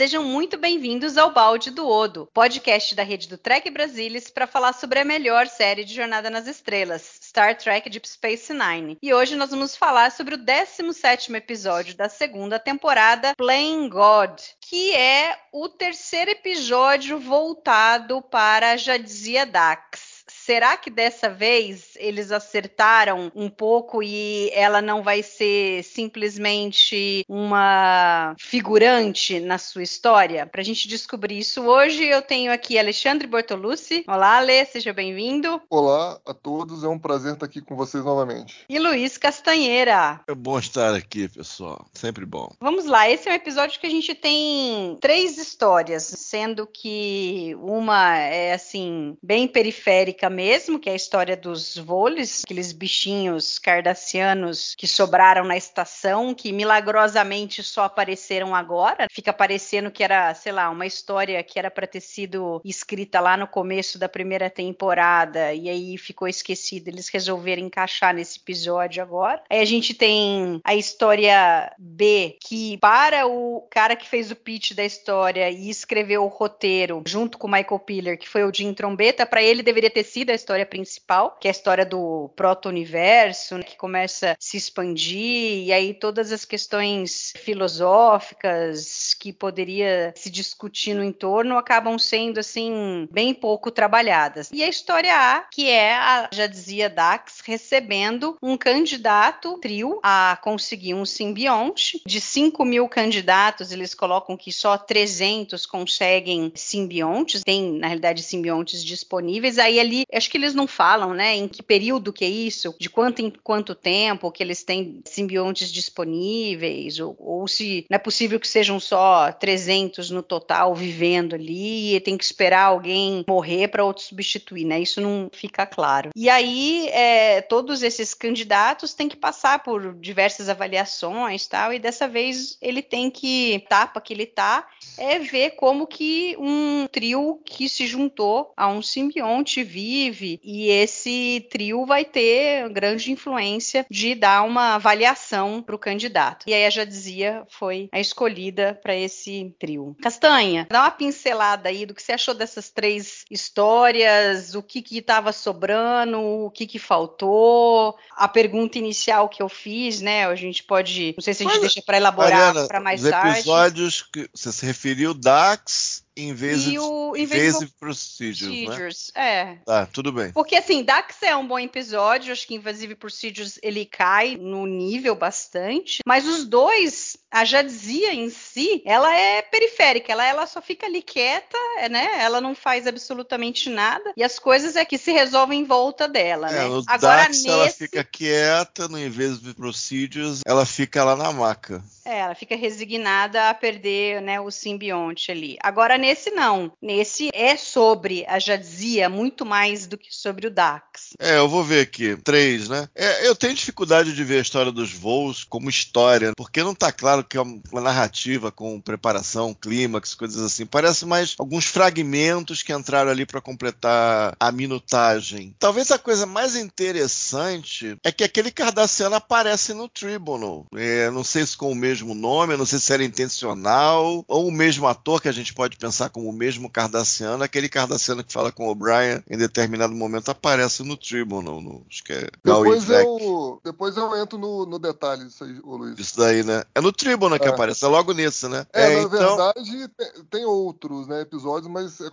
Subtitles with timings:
[0.00, 4.72] Sejam muito bem-vindos ao Balde do Odo, podcast da rede do Trek Brasilis para falar
[4.72, 8.96] sobre a melhor série de Jornada nas Estrelas, Star Trek Deep Space Nine.
[9.02, 14.96] E hoje nós vamos falar sobre o 17º episódio da segunda temporada, Playing God, que
[14.96, 20.09] é o terceiro episódio voltado para Jadzia Dax.
[20.50, 28.34] Será que dessa vez eles acertaram um pouco e ela não vai ser simplesmente uma
[28.36, 30.44] figurante na sua história?
[30.46, 34.02] Para a gente descobrir isso hoje, eu tenho aqui Alexandre Bortolucci.
[34.08, 35.62] Olá, Ale, seja bem-vindo.
[35.70, 38.64] Olá a todos, é um prazer estar aqui com vocês novamente.
[38.68, 40.20] E Luiz Castanheira.
[40.26, 41.86] É bom estar aqui, pessoal.
[41.94, 42.50] Sempre bom.
[42.58, 48.18] Vamos lá, esse é um episódio que a gente tem três histórias, sendo que uma
[48.18, 50.39] é assim, bem periférica mesmo,
[50.80, 57.62] que é a história dos Voles, aqueles bichinhos cardassianos que sobraram na estação, que milagrosamente
[57.62, 59.06] só apareceram agora.
[59.10, 63.36] Fica parecendo que era, sei lá, uma história que era para ter sido escrita lá
[63.36, 66.90] no começo da primeira temporada e aí ficou esquecida.
[66.90, 69.42] Eles resolveram encaixar nesse episódio agora.
[69.50, 74.72] Aí a gente tem a história B, que para o cara que fez o pitch
[74.72, 78.72] da história e escreveu o roteiro junto com o Michael Piller, que foi o Jim
[78.72, 83.58] Trombeta, para ele deveria ter sido a história principal, que é a história do proto-universo,
[83.58, 90.30] né, que começa a se expandir, e aí todas as questões filosóficas que poderia se
[90.30, 94.50] discutir no entorno acabam sendo, assim, bem pouco trabalhadas.
[94.52, 100.38] E a história A, que é, a, já dizia Dax, recebendo um candidato trio a
[100.42, 102.02] conseguir um simbionte.
[102.06, 108.84] De 5 mil candidatos, eles colocam que só 300 conseguem simbiontes, tem, na realidade, simbiontes
[108.84, 109.58] disponíveis.
[109.58, 112.88] Aí ali, acho que eles não falam, né, em que período que é isso, de
[112.88, 118.40] quanto em quanto tempo que eles têm simbiontes disponíveis, ou, ou se não é possível
[118.40, 123.84] que sejam só 300 no total vivendo ali e tem que esperar alguém morrer para
[123.84, 124.80] outro substituir, né?
[124.80, 126.10] Isso não fica claro.
[126.16, 132.08] E aí, é, todos esses candidatos têm que passar por diversas avaliações, tal, e dessa
[132.08, 134.66] vez ele tem que, etapa que ele tá,
[134.96, 139.99] é ver como que um trio que se juntou a um simbionte vive
[140.42, 146.44] e esse trio vai ter grande influência de dar uma avaliação para o candidato.
[146.46, 149.96] E aí a Jadzia foi a escolhida para esse trio.
[150.00, 155.32] Castanha, dá uma pincelada aí do que você achou dessas três histórias, o que estava
[155.32, 160.26] sobrando, o que, que faltou, a pergunta inicial que eu fiz, né?
[160.26, 163.10] A gente pode, não sei se a gente Mas, deixa para elaborar para mais os
[163.10, 163.38] tarde.
[163.38, 168.64] episódios que você se referiu, Dax, Invasive, E o Invasive Invasive Procedures, né?
[168.66, 169.56] Procedures, é.
[169.64, 170.32] Tá, tudo bem.
[170.32, 175.14] Porque assim, Dax é um bom episódio, acho que Invasive Procedures ele cai no nível
[175.14, 180.86] bastante, mas os dois, a Jadzia em si, ela é periférica, ela, ela só fica
[180.86, 182.08] ali quieta, é, né?
[182.18, 186.48] Ela não faz absolutamente nada e as coisas é que se resolvem em volta dela,
[186.50, 186.64] É, né?
[186.64, 191.82] no Agora Dax ela nesse, fica quieta, no Invasive Procedures ela fica lá na maca.
[192.04, 195.56] é, ela fica resignada a perder, né, o simbionte ali.
[195.62, 201.10] Agora nesse não, nesse é sobre a Jadzia muito mais do que sobre o Dax.
[201.18, 202.16] É, eu vou ver aqui.
[202.16, 202.88] Três, né?
[202.94, 206.90] É, eu tenho dificuldade de ver a história dos voos como história, porque não tá
[206.90, 210.66] claro que é uma narrativa com preparação, clímax, coisas assim.
[210.66, 215.54] Parece mais alguns fragmentos que entraram ali para completar a minutagem.
[215.58, 220.66] Talvez a coisa mais interessante é que aquele cardassiano aparece no Tribunal.
[220.74, 224.52] É, não sei se com o mesmo nome, não sei se era intencional, ou o
[224.52, 228.52] mesmo ator que a gente pode pensar como o mesmo cardassiano, aquele cardassiano que fala
[228.52, 233.60] com o O'Brien em determinado momento aparece no Tribunal, no, acho que é Depois eu,
[233.64, 235.98] depois eu entro no, no detalhe disso aí, ô Luiz.
[235.98, 236.64] Isso daí, né?
[236.74, 237.50] É no Tribune que É.
[237.50, 238.66] aparece, é logo nisso, né?
[238.72, 242.06] É, na então, verdade, tem, tem outros né, episódios, mas é,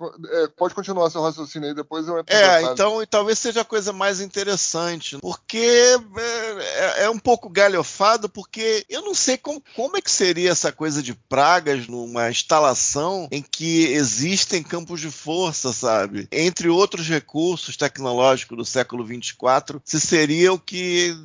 [0.43, 2.69] é, pode continuar seu raciocínio aí, depois eu entro em É, detalhes.
[2.71, 8.29] então e talvez seja a coisa mais interessante, porque é, é- é um pouco galhofado,
[8.29, 13.27] porque eu não sei como, como é que seria essa coisa de pragas numa instalação
[13.31, 16.27] em que existem campos de força, sabe?
[16.31, 21.15] Entre outros recursos tecnológicos do século 24, se seria o que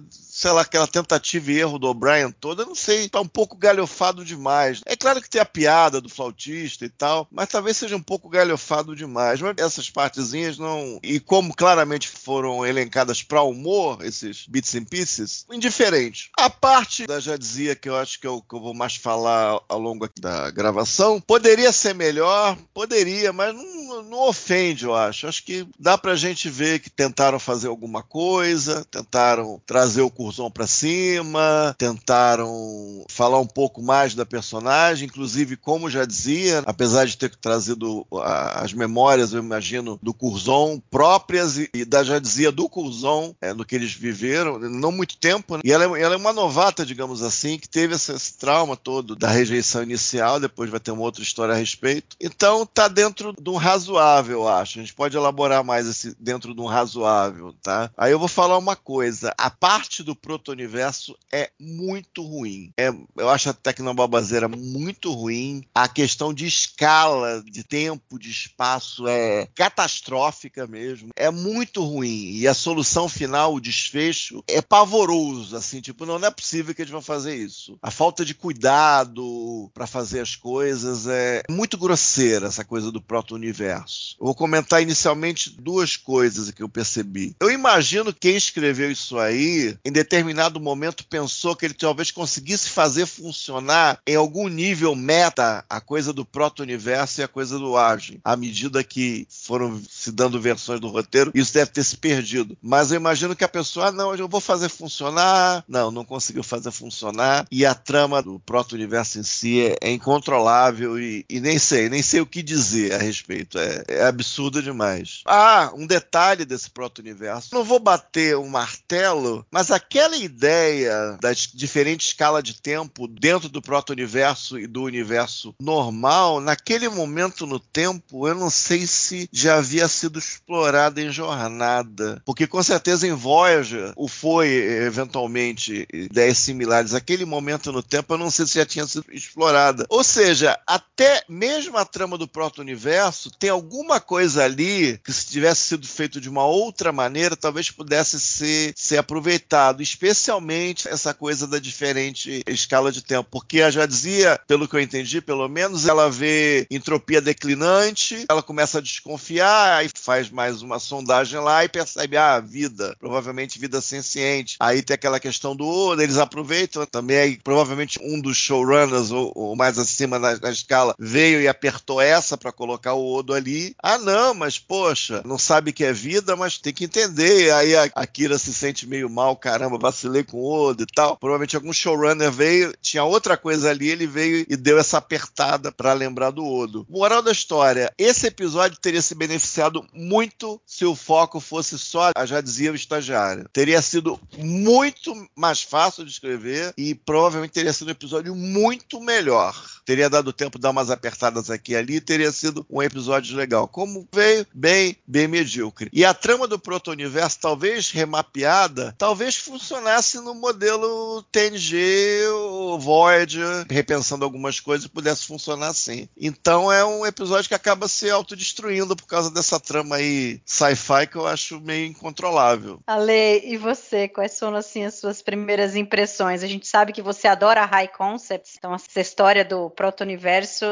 [0.42, 4.24] sei lá, aquela tentativa e erro do O'Brien toda, não sei, tá um pouco galhofado
[4.24, 4.80] demais.
[4.86, 8.30] É claro que tem a piada do flautista e tal, mas talvez seja um pouco
[8.30, 9.40] galhofado demais.
[9.40, 10.98] Mas essas partezinhas não.
[11.02, 16.30] E como claramente foram elencadas para humor, esses bits and pieces, indiferente.
[16.36, 19.60] A parte da já dizia que eu acho que eu, que eu vou mais falar
[19.68, 22.31] ao longo da gravação, poderia ser melhor,
[22.74, 25.26] poderia, mas não, não ofende, eu acho.
[25.26, 30.50] Acho que dá pra gente ver que tentaram fazer alguma coisa, tentaram trazer o Curzon
[30.50, 37.16] para cima, tentaram falar um pouco mais da personagem, inclusive, como já dizia, apesar de
[37.16, 43.34] ter trazido as memórias, eu imagino, do Curzon próprias e, da já dizia do Curzon,
[43.40, 45.62] é, no que eles viveram, não muito tempo, né?
[45.64, 49.14] e ela, é- ela é uma novata, digamos assim, que teve esse, esse trauma todo
[49.14, 52.16] da rejeição inicial, depois vai ter uma outra história a respeito.
[52.22, 54.78] Então, tá dentro de um razoável, eu acho.
[54.78, 57.90] A gente pode elaborar mais esse dentro de um razoável, tá?
[57.96, 59.34] Aí eu vou falar uma coisa.
[59.36, 62.72] A parte do proto-universo é muito ruim.
[62.78, 65.64] É, eu acho a Tecnobabazeira muito ruim.
[65.74, 71.08] A questão de escala, de tempo, de espaço é catastrófica mesmo.
[71.16, 72.36] É muito ruim.
[72.36, 75.56] E a solução final, o desfecho, é pavoroso.
[75.56, 77.76] Assim, tipo, não, não é possível que eles vão fazer isso.
[77.82, 84.16] A falta de cuidado para fazer as coisas é muito grosseira, essa coisa do proto-universo.
[84.20, 87.34] Vou comentar inicialmente duas coisas que eu percebi.
[87.40, 92.68] Eu imagino que quem escreveu isso aí, em determinado momento, pensou que ele talvez conseguisse
[92.68, 98.20] fazer funcionar em algum nível meta a coisa do proto-universo e a coisa do Agem.
[98.24, 102.56] À medida que foram se dando versões do roteiro, isso deve ter se perdido.
[102.62, 105.64] Mas eu imagino que a pessoa, ah, não, eu vou fazer funcionar.
[105.66, 107.46] Não, não conseguiu fazer funcionar.
[107.50, 112.01] E a trama do proto-universo em si é, é incontrolável e, e nem sei, nem
[112.02, 113.58] sei o que dizer a respeito.
[113.58, 115.22] É, é absurdo demais.
[115.26, 117.50] Ah, um detalhe desse proto-universo.
[117.52, 123.62] Não vou bater um martelo, mas aquela ideia da diferente escala de tempo dentro do
[123.62, 129.88] proto-universo e do universo normal, naquele momento no tempo, eu não sei se já havia
[129.88, 132.22] sido explorada em Jornada.
[132.24, 136.94] Porque com certeza em Voyager o foi, eventualmente, ideias similares.
[136.94, 139.86] Aquele momento no tempo, eu não sei se já tinha sido explorada.
[139.88, 145.60] Ou seja, até mesmo a trama do proto-universo tem alguma coisa ali que se tivesse
[145.68, 151.58] sido feito de uma outra maneira, talvez pudesse ser, ser aproveitado, especialmente essa coisa da
[151.58, 156.10] diferente escala de tempo, porque ela já dizia, pelo que eu entendi, pelo menos, ela
[156.10, 162.16] vê entropia declinante, ela começa a desconfiar, aí faz mais uma sondagem lá e percebe,
[162.16, 164.56] ah, vida, provavelmente vida senciente.
[164.58, 169.30] Aí tem aquela questão do Oda, eles aproveitam também, aí, provavelmente um dos showrunners, ou,
[169.34, 173.74] ou mais acima na, na escala, veio e apertou essa para colocar o Odo ali.
[173.82, 177.52] Ah, não, mas poxa, não sabe que é vida, mas tem que entender.
[177.52, 181.16] Aí a, a Kira se sente meio mal, caramba, vacilei com o Odo e tal.
[181.16, 185.92] Provavelmente algum showrunner veio, tinha outra coisa ali, ele veio e deu essa apertada para
[185.92, 186.86] lembrar do Odo.
[186.88, 192.26] Moral da história, esse episódio teria se beneficiado muito se o foco fosse só, a
[192.26, 193.48] já dizia o estagiário.
[193.52, 199.54] Teria sido muito mais fácil de escrever e provavelmente teria sido um episódio muito melhor.
[199.84, 203.68] Teria dado tempo de dar umas apertadas aqui e ali, teria sido um episódio legal.
[203.68, 205.88] Como veio, bem, bem medíocre.
[205.92, 214.24] E a trama do proto-universo, talvez remapeada, talvez funcionasse no modelo TNG ou Voyager, repensando
[214.24, 216.08] algumas coisas, pudesse funcionar assim.
[216.16, 221.16] Então é um episódio que acaba se autodestruindo por causa dessa trama aí sci-fi que
[221.16, 222.80] eu acho meio incontrolável.
[222.86, 224.08] Ale, e você?
[224.08, 226.42] Quais foram assim as suas primeiras impressões?
[226.42, 230.64] A gente sabe que você adora high concepts, então essa história do proto-universo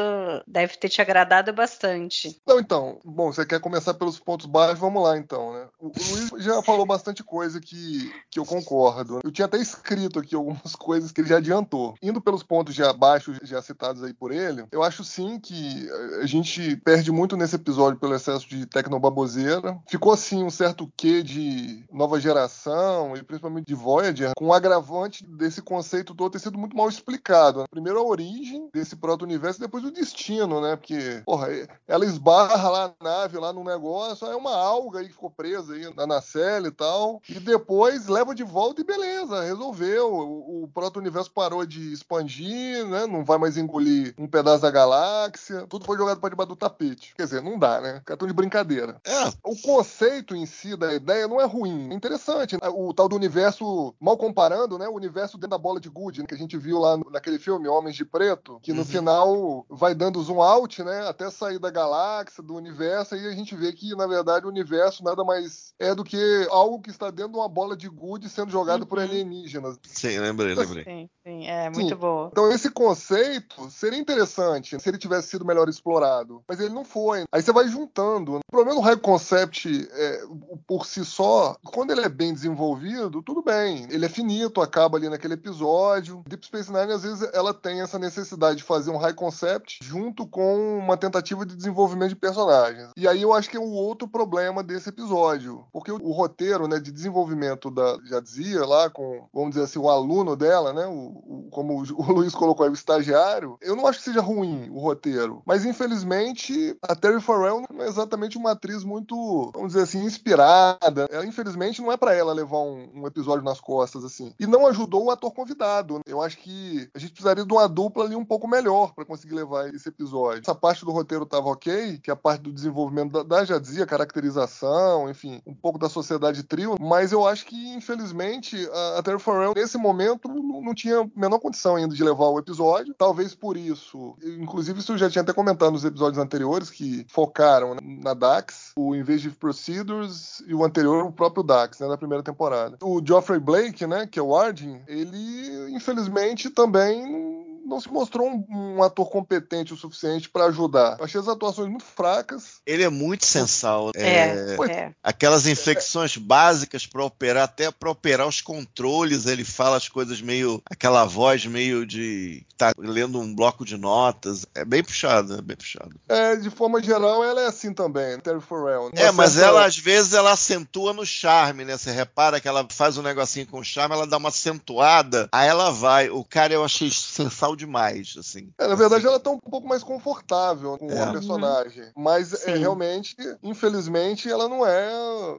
[0.47, 2.41] deve ter te agradado bastante.
[2.45, 5.67] Não, então, bom, você quer começar pelos pontos baixos, vamos lá então, né?
[5.79, 9.19] O, Luiz já falou bastante coisa que, que eu concordo.
[9.23, 11.93] Eu tinha até escrito aqui algumas coisas que ele já adiantou.
[12.01, 15.87] Indo pelos pontos já abaixo, já citados aí por ele, eu acho sim que
[16.21, 19.79] a gente perde muito nesse episódio pelo excesso de tecnobaboseira.
[19.87, 25.23] Ficou assim um certo quê de nova geração e principalmente de Voyager, com o agravante
[25.27, 27.65] desse conceito todo ter sido muito mal explicado.
[27.69, 30.70] Primeiro a origem desse proto-universo e depois o destino, né?
[30.75, 31.47] Porque, porra,
[31.87, 35.29] ela esbarra barra lá a nave, lá no negócio, é uma alga aí que ficou
[35.29, 37.21] presa aí na nacelle e tal.
[37.29, 40.11] E depois leva de volta e beleza, resolveu.
[40.13, 43.05] O, o proto-universo parou de expandir, né?
[43.05, 45.65] Não vai mais engolir um pedaço da galáxia.
[45.67, 47.13] Tudo foi jogado para debaixo do tapete.
[47.15, 48.01] Quer dizer, não dá, né?
[48.05, 48.99] Cartão de brincadeira.
[49.05, 49.29] É.
[49.43, 52.57] O conceito em si da ideia não é ruim, é interessante.
[52.61, 54.87] O tal do universo, mal comparando, né?
[54.87, 57.67] O universo dentro da bola de Good, né, que a gente viu lá naquele filme
[57.67, 58.85] Homens de Preto, que no Uhum.
[58.85, 61.07] final vai dando zoom out, né?
[61.07, 65.03] Até sair da galáxia, do universo, e a gente vê que, na verdade, o universo
[65.03, 68.51] nada mais é do que algo que está dentro de uma bola de Good sendo
[68.51, 69.03] jogado por Uhum.
[69.05, 69.79] alienígenas.
[69.87, 70.83] Sim, lembrei, lembrei.
[70.83, 72.29] Sim, sim, é muito boa.
[72.31, 77.23] Então esse conceito seria interessante se ele tivesse sido melhor explorado, mas ele não foi.
[77.31, 78.37] Aí você vai juntando.
[78.37, 80.21] O problema do High Concept é,
[80.67, 83.87] por si só, quando ele é bem desenvolvido, tudo bem.
[83.89, 86.23] Ele é finito, acaba ali naquele episódio.
[86.27, 90.27] Deep Space Nine às vezes ela tem essa necessidade de fazer um High Concept junto
[90.27, 92.89] com uma tentativa de desenvolvimento de personagens.
[92.97, 96.79] E aí eu acho que é o outro problema desse episódio, porque o, roteiro, né,
[96.79, 100.91] de desenvolvimento da já dizia lá com, vamos dizer assim, o aluno dela, né, o,
[100.91, 104.69] o- como o, o Luiz colocou aí, o estagiário, eu não acho que seja ruim
[104.69, 109.83] o roteiro, mas infelizmente a Terry Farrell não é exatamente uma atriz muito, vamos dizer
[109.83, 111.07] assim, inspirada.
[111.11, 114.33] Ela infelizmente não é pra ela levar um, um episódio nas costas assim.
[114.39, 115.99] E não ajudou o ator convidado.
[116.05, 119.35] Eu acho que a gente precisaria de uma dupla ali um pouco melhor pra conseguir
[119.35, 120.40] levar esse episódio.
[120.41, 125.41] Essa parte do roteiro tava ok, que a parte do desenvolvimento da, da caracterização, enfim,
[125.45, 129.77] um pouco da sociedade trio, mas eu acho que infelizmente a, a Terry Farrell nesse
[129.77, 132.93] momento não, tinha a menor condição ainda de levar o episódio.
[132.97, 137.75] Talvez por isso, inclusive isso eu já tinha até comentado nos episódios anteriores que focaram
[137.75, 142.77] né, na Dax, o Invasive Procedures e o anterior o próprio Dax, né, primeira temporada.
[142.81, 148.45] O Geoffrey Blake, né, que é o Arjun, ele infelizmente também não se mostrou um,
[148.77, 150.97] um ator competente o suficiente para ajudar.
[150.99, 152.61] Eu achei as atuações muito fracas.
[152.65, 153.91] Ele é muito sensal.
[153.95, 154.91] É, Pois- é.
[155.03, 160.61] Aquelas inflexões básicas para operar, até para operar os controles, ele fala as coisas meio.
[160.69, 162.45] aquela voz meio de.
[162.57, 164.45] tá lendo um bloco de notas.
[164.53, 165.91] É bem puxado, é bem puxado.
[166.07, 168.91] É, de forma geral, ela é assim também, Terry Farrell.
[168.95, 171.77] É, Uma mas ela às vezes ela acentua no charme, né?
[171.77, 175.71] Você repara que ela faz um negocinho com charme, ela dá uma acentuada, aí ela
[175.71, 176.09] vai.
[176.09, 178.49] O cara eu achei sensal demais, assim.
[178.57, 181.01] É, na verdade, ela tá um pouco mais confortável com É.
[181.03, 181.85] a personagem.
[181.95, 184.89] Mas é, realmente, infelizmente, ela não é,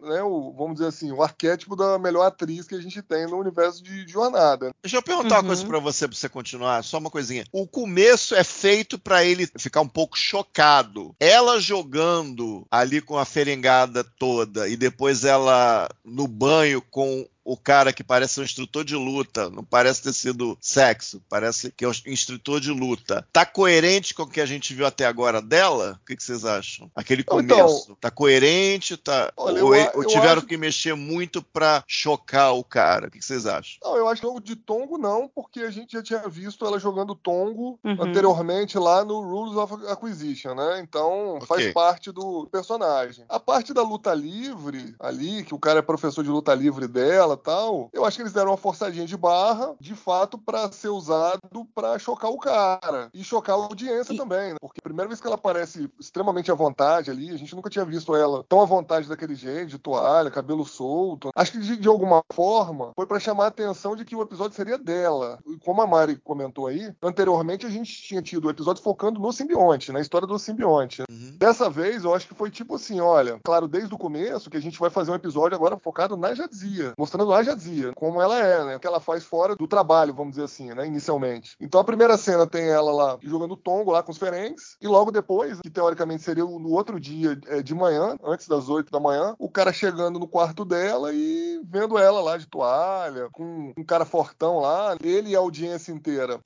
[0.02, 3.38] né, o, vamos dizer assim, o arquétipo da melhor atriz que a gente tem no
[3.38, 4.70] universo de, de jornada.
[4.82, 5.46] Deixa eu perguntar uma Uhum.
[5.48, 6.82] coisa pra você, pra você continuar.
[6.84, 7.44] Só uma coisinha.
[7.52, 11.14] O começo é feito pra ele ficar um pouco chocado.
[11.18, 17.92] Ela jogando ali com a feringada toda e depois ela no banho com o cara
[17.92, 21.92] que parece um instrutor de luta, não parece ter sido sexo, parece que é um
[22.06, 23.26] instrutor de luta.
[23.32, 25.98] Tá coerente com o que a gente viu até agora dela?
[26.02, 26.90] O que, que vocês acham?
[26.94, 27.96] Aquele Então, começo.
[28.00, 28.96] tá coerente?
[28.96, 29.32] Tá...
[29.36, 33.08] Olha, ou, eu ou tiveram acho- que mexer muito pra chocar o cara?
[33.08, 33.78] O que, que vocês acham?
[33.82, 37.14] Não, eu acho que de Tongo não, porque a gente já tinha visto ela jogando
[37.14, 37.96] Tongo Uhum.
[38.00, 40.80] anteriormente lá no Rules of Acquisition, né?
[40.80, 41.46] Então Ok.
[41.46, 43.24] faz parte do personagem.
[43.28, 47.31] A parte da luta livre ali, que o cara é professor de luta livre dela
[47.36, 51.40] tal, eu acho que eles deram uma forçadinha de barra, de fato, pra ser usado
[51.74, 53.10] pra chocar o cara.
[53.14, 54.56] E chocar a audiência E- também, né?
[54.60, 57.84] Porque a primeira vez que ela aparece extremamente à vontade ali, a gente nunca tinha
[57.84, 61.30] visto ela tão à vontade daquele jeito, de toalha, cabelo solto.
[61.34, 64.56] Acho que de, de alguma forma foi pra chamar a atenção de que o episódio
[64.56, 65.38] seria dela.
[65.46, 69.32] E como a Mari comentou aí, anteriormente a gente tinha tido o episódio focando no
[69.32, 71.02] simbionte, na história do simbionte.
[71.10, 71.36] Uhum.
[71.38, 74.60] Dessa vez, eu acho que foi tipo assim, olha, claro, desde o começo, que a
[74.60, 78.64] gente vai fazer um episódio agora focado na Jadzia, mostrando a Jadzia, como ela é,
[78.64, 81.56] né, o que ela faz fora do trabalho, vamos dizer assim, né, inicialmente.
[81.60, 85.10] Então a primeira cena tem ela lá jogando tongo lá com os Ferengs, e logo
[85.10, 89.34] depois, que teoricamente seria no outro dia é, de manhã, antes das 8 da manhã,
[89.38, 94.04] o cara chegando no quarto dela e vendo ela lá de toalha, com um cara
[94.04, 96.40] fortão lá, ele e a audiência inteira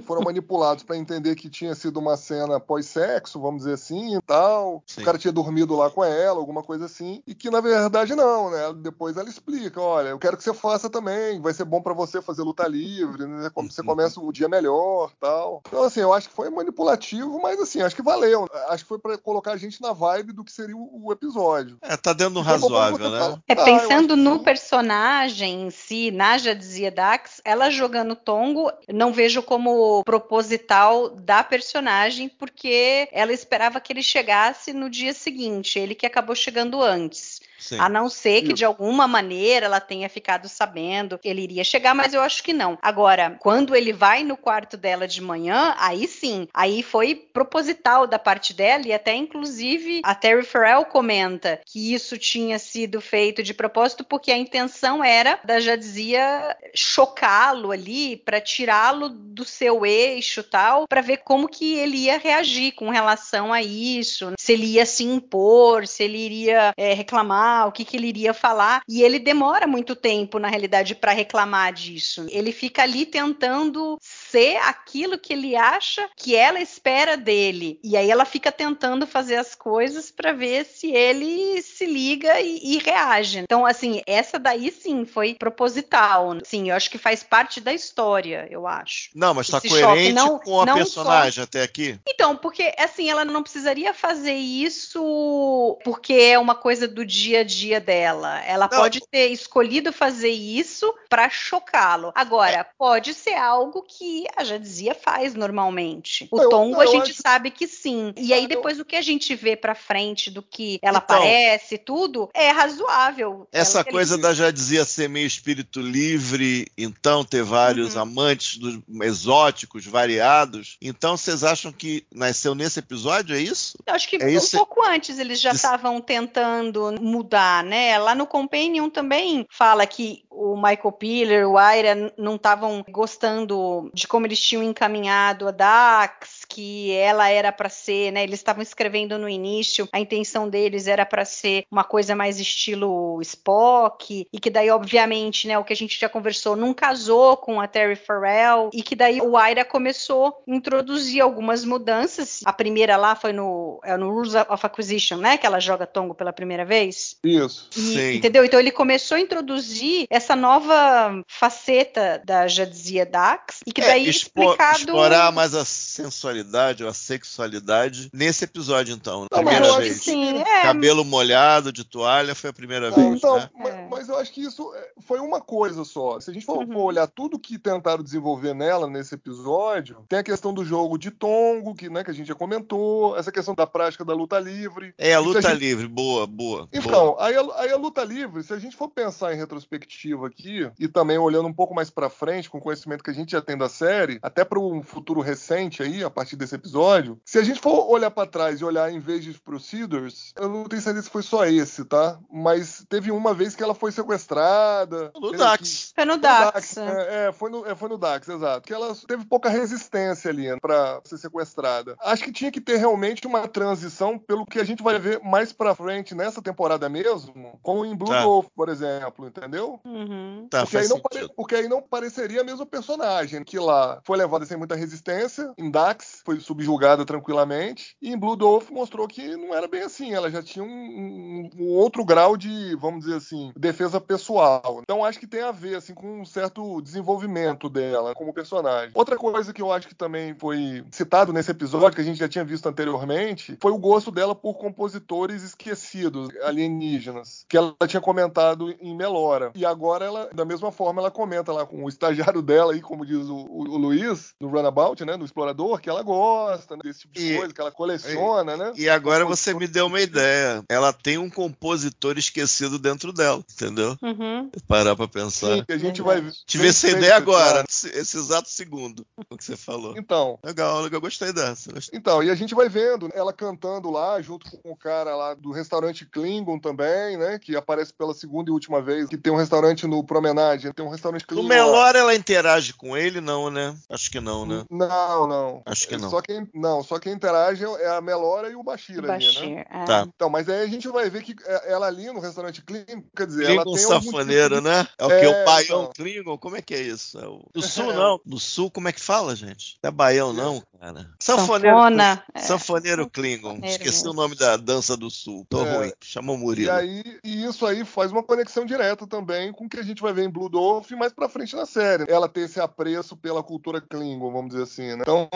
[0.00, 4.82] foram manipulados para entender que tinha sido uma cena pós-sexo, vamos dizer assim, e tal.
[4.86, 5.02] Sim.
[5.02, 8.50] O cara tinha dormido lá com ela, alguma coisa assim, e que na verdade não,
[8.50, 8.72] né?
[8.76, 12.22] Depois ela explica, olha, eu quero que você faça também, vai ser bom para você
[12.22, 13.50] fazer luta livre, né?
[13.52, 15.62] Como você começa o dia melhor, tal.
[15.66, 18.48] Então assim, eu acho que foi manipulativo, mas assim, acho que valeu.
[18.68, 21.78] Acho que foi para colocar a gente na vibe do que seria o, o episódio.
[21.82, 23.38] É, tá dentro do pra razoável, né?
[23.48, 24.44] É, Ah, pensando que no sim.
[24.44, 31.44] personagem em si, na Jadzia Dax, ela jogando tongo, não vejo como como proposital da
[31.44, 37.40] personagem, porque ela esperava que ele chegasse no dia seguinte, ele que acabou chegando antes.
[37.62, 37.78] Sim.
[37.78, 41.94] A não ser que de alguma maneira ela tenha ficado sabendo que ele iria chegar,
[41.94, 42.76] mas eu acho que não.
[42.82, 48.18] Agora, quando ele vai no quarto dela de manhã, aí sim, aí foi proposital da
[48.18, 53.54] parte dela e até inclusive a Terry Farrell comenta que isso tinha sido feito de
[53.54, 60.88] propósito porque a intenção era da Jadzia chocá-lo ali para tirá-lo do seu eixo tal,
[60.88, 65.04] para ver como que ele ia reagir com relação a isso, se ele ia se
[65.04, 68.82] impor, se ele iria é, reclamar o que, que ele iria falar.
[68.88, 72.26] E ele demora muito tempo, na realidade, para reclamar disso.
[72.30, 73.98] Ele fica ali tentando
[74.32, 77.78] ser aquilo que ele acha que ela espera dele.
[77.84, 82.74] E aí ela fica tentando fazer as coisas para ver se ele se liga e,
[82.74, 83.40] e, reage.
[83.40, 86.38] Então, assim, essa daí sim foi proposital.
[86.44, 89.10] Sim, eu acho que faz parte da história, eu acho.
[89.14, 91.42] Não, mas está coerente não, com a personagem só...
[91.42, 91.98] até aqui?
[92.08, 97.44] Então, porque assim, ela não precisaria fazer isso porque é uma coisa do dia a
[97.44, 98.42] dia dela.
[98.44, 98.78] Ela não.
[98.78, 102.12] pode ter escolhido fazer isso para chocá-lo.
[102.14, 106.28] Agora, pode ser algo que a Jadzia faz normalmente.
[106.30, 107.22] O eu, Tongo a gente acho...
[107.22, 108.12] sabe que sim.
[108.16, 108.82] E aí depois eu...
[108.82, 113.46] o que a gente vê para frente do que ela então, parece, tudo, é razoável.
[113.52, 114.22] Essa ela, coisa ele...
[114.22, 118.02] da Jadzia ser meio espírito livre, então ter vários uhum.
[118.02, 120.76] amantes dos exóticos, variados.
[120.80, 123.76] Então vocês acham que nasceu nesse episódio, é isso?
[123.86, 124.56] Eu acho que é um isso?
[124.56, 127.98] pouco antes eles já estavam tentando mudar mudar, né?
[127.98, 134.06] Lá no Companion também fala que o Michael Piller, o Ira não estavam gostando de
[134.12, 138.22] como eles tinham encaminhado a Dax, que ela era para ser, né?
[138.22, 143.18] Eles estavam escrevendo no início, a intenção deles era para ser uma coisa mais estilo
[143.22, 147.58] Spock, e que daí, obviamente, né, o que a gente já conversou, não casou com
[147.58, 152.42] a Terry Farrell, e que daí o Ira começou a introduzir algumas mudanças.
[152.44, 155.38] A primeira lá foi no, é no Rules of Acquisition, né?
[155.38, 157.16] Que ela joga Tongo pela primeira vez.
[157.24, 157.70] Isso.
[157.74, 158.14] E, Sim.
[158.16, 158.44] Entendeu?
[158.44, 164.10] Então ele começou a introduzir essa nova faceta da Jadzia Dax, e que é, é,
[164.10, 164.78] explicado...
[164.78, 169.26] explorar mais a sensualidade ou a sexualidade nesse episódio, então.
[169.30, 170.02] Não, primeira vez.
[170.02, 170.62] Sim, é.
[170.62, 173.16] Cabelo molhado de toalha foi a primeira não, vez.
[173.16, 173.50] Então, né?
[173.54, 173.86] mas, é.
[173.90, 176.20] mas, eu acho que isso é, foi uma coisa só.
[176.20, 176.76] Se a gente for, uhum.
[176.78, 181.74] olhar tudo que tentaram desenvolver nela nesse episódio, tem a questão do jogo de tongo,
[181.74, 184.94] que, né, que a gente já comentou, essa questão da prática da luta livre.
[184.98, 185.60] É, a luta a gente...
[185.60, 186.68] livre, boa, boa.
[186.72, 187.24] Então, boa.
[187.24, 190.88] Aí, a, aí a luta livre, se a gente for pensar em retrospectiva aqui, e
[190.88, 193.56] também olhando um pouco mais para frente, com o conhecimento que a gente já tem
[193.56, 193.91] da série,
[194.22, 198.10] até para um futuro recente aí, a partir desse episódio, se a gente for olhar
[198.10, 201.44] para trás e olhar em vez de Procedures, eu não tenho certeza se foi só
[201.46, 202.18] esse, tá?
[202.30, 205.10] Mas teve uma vez que ela foi sequestrada.
[205.16, 205.88] No Dax.
[205.88, 205.94] Que...
[205.94, 206.76] Foi no Dax.
[206.76, 208.66] É, é, foi, no, é, foi no Dax, exato.
[208.66, 211.96] Que ela teve pouca resistência ali né, para ser sequestrada.
[212.00, 215.52] Acho que tinha que ter realmente uma transição pelo que a gente vai ver mais
[215.52, 218.24] pra frente nessa temporada mesmo, como em Blue tá.
[218.24, 219.80] Wolf, por exemplo, entendeu?
[219.84, 220.46] Uhum.
[220.50, 221.28] Tá, porque, aí não pare...
[221.34, 223.71] porque aí não pareceria a mesma personagem que lá
[224.04, 227.96] foi levada sem muita resistência, em Dax, foi subjugada tranquilamente.
[228.00, 230.12] E em Blue Wolf mostrou que não era bem assim.
[230.12, 234.80] Ela já tinha um, um, um, outro grau de, vamos dizer assim, defesa pessoal.
[234.82, 238.90] Então acho que tem a ver assim com um certo desenvolvimento dela como personagem.
[238.94, 242.28] Outra coisa que eu acho que também foi citado nesse episódio que a gente já
[242.28, 248.74] tinha visto anteriormente foi o gosto dela por compositores esquecidos, alienígenas, que ela tinha comentado
[248.80, 249.50] em Melora.
[249.54, 253.06] E agora ela, da mesma forma, ela comenta lá com o estagiário dela aí, como
[253.06, 257.00] diz o, o, o Luiz, no Runabout, né, no Explorador, que ela gosta né, desse
[257.00, 258.72] tipo de e, coisa, que ela coleciona, e, né?
[258.76, 260.62] E agora você me deu uma ideia.
[260.68, 263.96] Ela tem um compositor esquecido dentro dela, entendeu?
[264.02, 264.50] Uhum.
[264.66, 265.56] Parar pra pensar.
[265.56, 266.32] Sim, a gente vai ver.
[266.46, 269.94] Tive essa ideia agora, esse exato segundo, o que você falou.
[269.96, 270.38] Então.
[270.44, 271.72] Legal, eu gostei dessa.
[271.72, 271.98] Gostei.
[271.98, 275.50] Então, e a gente vai vendo ela cantando lá, junto com o cara lá do
[275.50, 277.38] restaurante Klingon também, né?
[277.38, 280.90] Que aparece pela segunda e última vez, que tem um restaurante no Promenade, tem um
[280.90, 281.42] restaurante Klingon.
[281.42, 283.76] No Melora ela interage com ele, não, né?
[283.88, 284.64] Acho que não, né?
[284.70, 285.62] Não, não.
[285.64, 286.10] Acho que não.
[286.10, 289.54] Só quem, não, só quem interage é a Melora e o Bashir, o Bashir ali,
[289.54, 289.64] né?
[289.70, 289.84] É.
[289.84, 290.08] Tá.
[290.14, 293.26] Então, mas aí a gente vai ver que é, ela ali no restaurante Klingon, quer
[293.26, 294.74] dizer, Klingon ela tem safaneiro, tipo de...
[294.74, 294.88] né?
[294.98, 295.14] É o que?
[295.14, 295.92] É, o baião então.
[295.94, 296.38] Klingon?
[296.38, 297.18] Como é que é isso?
[297.18, 297.46] É o...
[297.52, 298.20] Do sul, não.
[298.26, 299.78] Do sul, como é que fala, gente?
[299.82, 300.62] Não é baião, não.
[300.82, 301.08] Cara.
[301.20, 302.40] Sanfoneiro, Sanfona, é.
[302.40, 303.60] Sanfoneiro Klingon.
[303.62, 304.10] Esqueci mesmo.
[304.10, 305.46] o nome da dança do sul.
[305.48, 305.92] Tô é, ruim.
[306.02, 306.66] Chamou Murilo.
[306.66, 310.02] E, aí, e isso aí faz uma conexão direta também com o que a gente
[310.02, 312.04] vai ver em Blue Dolph e mais pra frente na série.
[312.08, 315.02] Ela ter esse apreço pela cultura Klingon, vamos dizer assim, né?
[315.02, 315.28] Então,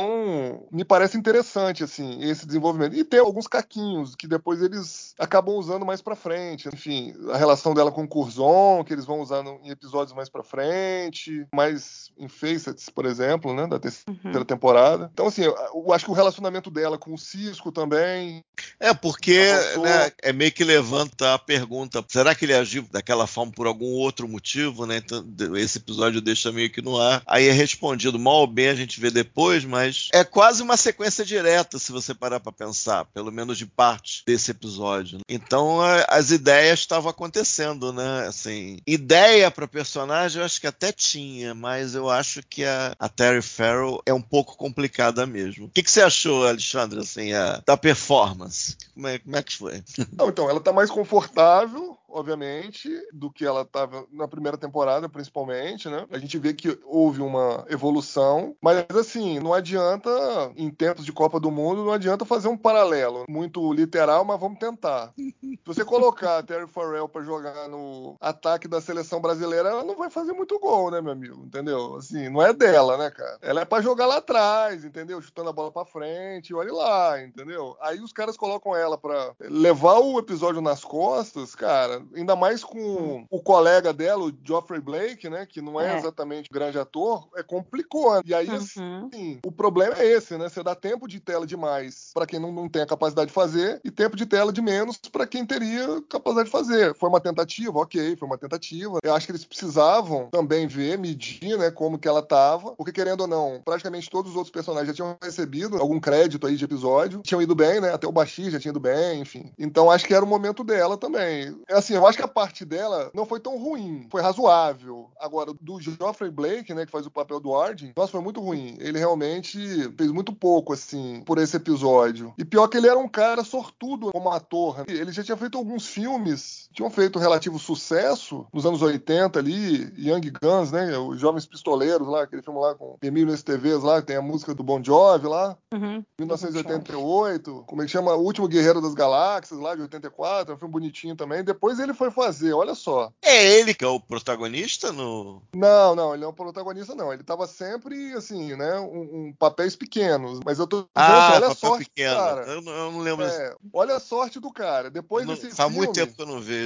[0.73, 2.97] me parece interessante, assim, esse desenvolvimento.
[2.97, 6.69] E tem alguns caquinhos que depois eles acabam usando mais pra frente.
[6.73, 10.29] Enfim, a relação dela com o Curzon, que eles vão usar no, em episódios mais
[10.29, 13.67] pra frente, mais em Facets, por exemplo, né?
[13.69, 14.45] Da terceira uhum.
[14.45, 15.11] temporada.
[15.13, 18.45] Então, assim, eu, eu, acho que o relacionamento dela com o Cisco também.
[18.81, 19.39] É, porque
[19.83, 23.93] né, é meio que levanta a pergunta: será que ele agiu daquela forma por algum
[23.93, 24.99] outro motivo, né?
[24.99, 25.25] Então,
[25.57, 27.23] esse episódio deixa meio que no ar.
[27.27, 31.25] Aí é respondido mal ou bem, a gente vê depois, mas é quase uma sequência
[31.25, 35.21] direta, se você parar pra pensar, pelo menos de parte desse episódio.
[35.29, 38.27] Então, as ideias estavam acontecendo, né?
[38.27, 43.09] Assim, ideia para personagem eu acho que até tinha, mas eu acho que a, a
[43.09, 45.67] Terry Farrell é um pouco complicada mesmo.
[45.67, 48.77] O que, que você achou, Alexandre, assim, a, da performance?
[48.95, 49.83] Como é, como é que foi?
[50.17, 55.89] Não, então, ela tá mais confortável, obviamente, do que ela estava na primeira temporada, principalmente,
[55.89, 56.07] né?
[56.11, 60.11] A gente vê que houve uma evolução, mas assim, não adianta,
[60.57, 64.59] em tempos de Copa do Mundo, não adianta fazer um paralelo muito literal, mas vamos
[64.59, 65.13] tentar.
[65.17, 69.97] Se você colocar a Terry Farrell para jogar no ataque da seleção brasileira, ela não
[69.97, 71.45] vai fazer muito gol, né, meu amigo?
[71.45, 71.97] Entendeu?
[71.97, 73.39] Assim, não é dela, né, cara?
[73.43, 75.21] Ela é para jogar lá atrás, entendeu?
[75.21, 77.77] Chutando a bola para frente, olhe lá, entendeu?
[77.81, 83.27] Aí os caras colocam ela para levar o episódio nas costas, cara, ainda mais com
[83.31, 85.99] o colega dela, o Geoffrey Blake, né, que não é, é.
[85.99, 88.15] exatamente grande ator, é complicou.
[88.15, 88.23] Né?
[88.25, 88.57] E aí, uhum.
[88.57, 90.49] assim, o problema é esse, né?
[90.49, 93.81] Você dá tempo de tela demais para quem não, não tem a capacidade de fazer
[93.85, 96.95] e tempo de tela de menos para quem teria capacidade de fazer.
[96.95, 98.99] Foi uma tentativa, ok, foi uma tentativa.
[99.03, 103.23] Eu acho que eles precisavam também ver, medir, né, como que ela tava, porque querendo
[103.23, 107.21] ou não, praticamente todos os outros personagens já tinham recebido algum crédito aí de episódio,
[107.23, 107.93] tinham ido bem, né?
[107.93, 109.53] Até o Bashir já tinha ido bem, enfim.
[109.59, 111.57] Então acho que era o momento dela também.
[111.87, 115.09] Assim, eu acho que a parte dela não foi tão ruim, foi razoável.
[115.21, 118.77] Agora, do Geoffrey Blake, né, que faz o papel do Arden, nossa, foi muito ruim.
[118.81, 119.57] Ele realmente
[119.97, 122.35] fez muito pouco, assim, por esse episódio.
[122.37, 124.79] E pior que ele era um cara sortudo como ator.
[124.79, 124.85] Né?
[124.89, 130.31] Ele já tinha feito alguns filmes, tinham feito relativo sucesso nos anos 80 ali, Young
[130.31, 134.17] Guns, né, os Jovens Pistoleiros lá, aquele filme lá com Emílio STVs lá, que tem
[134.17, 136.05] a música do Bon Jovi lá, uhum.
[136.19, 138.15] 1988, como é que chama?
[138.15, 141.43] O Último Guerreiro das Galáxias lá, de 84, é um filme bonitinho também.
[141.43, 143.11] Depois ele foi fazer, olha só.
[143.23, 145.43] É ele que é o protagonista no.
[145.55, 147.11] Não, não, ele não é o protagonista, não.
[147.11, 150.41] Ele tava sempre, assim, né, um, um papéis pequenos.
[150.45, 152.17] Mas eu tô ah, assim, olha a sorte pequeno.
[152.17, 152.43] cara.
[152.43, 153.25] Eu não, eu não lembro.
[153.25, 154.91] É, olha a sorte do cara.
[154.91, 156.66] Depois não, desse Faz filme, muito tempo que eu não vejo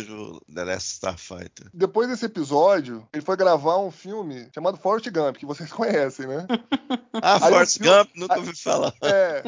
[0.52, 1.68] The Last Starfighter.
[1.72, 6.46] Depois desse episódio, ele foi gravar um filme chamado Forrest Gump, que vocês conhecem, né?
[7.22, 7.96] ah, Forrest filme...
[7.96, 8.94] Gump, nunca ouvi falar.
[9.02, 9.42] É,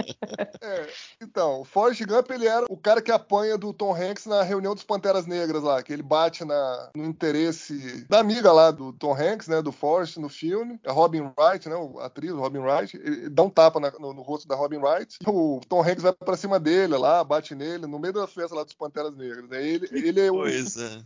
[0.60, 0.88] é.
[1.20, 4.74] Então, o Forrest Gump, ele era o cara que apanha do Tom Hanks na reunião
[4.74, 9.14] dos Panteras Negras lá, que ele bate na, no interesse da amiga lá do Tom
[9.14, 13.28] Hanks, né, do Forrest no filme, a Robin Wright, né, a atriz Robin Wright, ele
[13.28, 16.36] dá um tapa na, no, no, rosto da Robin Wright, o Tom Hanks vai pra
[16.36, 19.88] cima dele lá, bate nele, no meio da festa lá dos Panteras Negras, né, ele,
[19.92, 20.41] ele é o,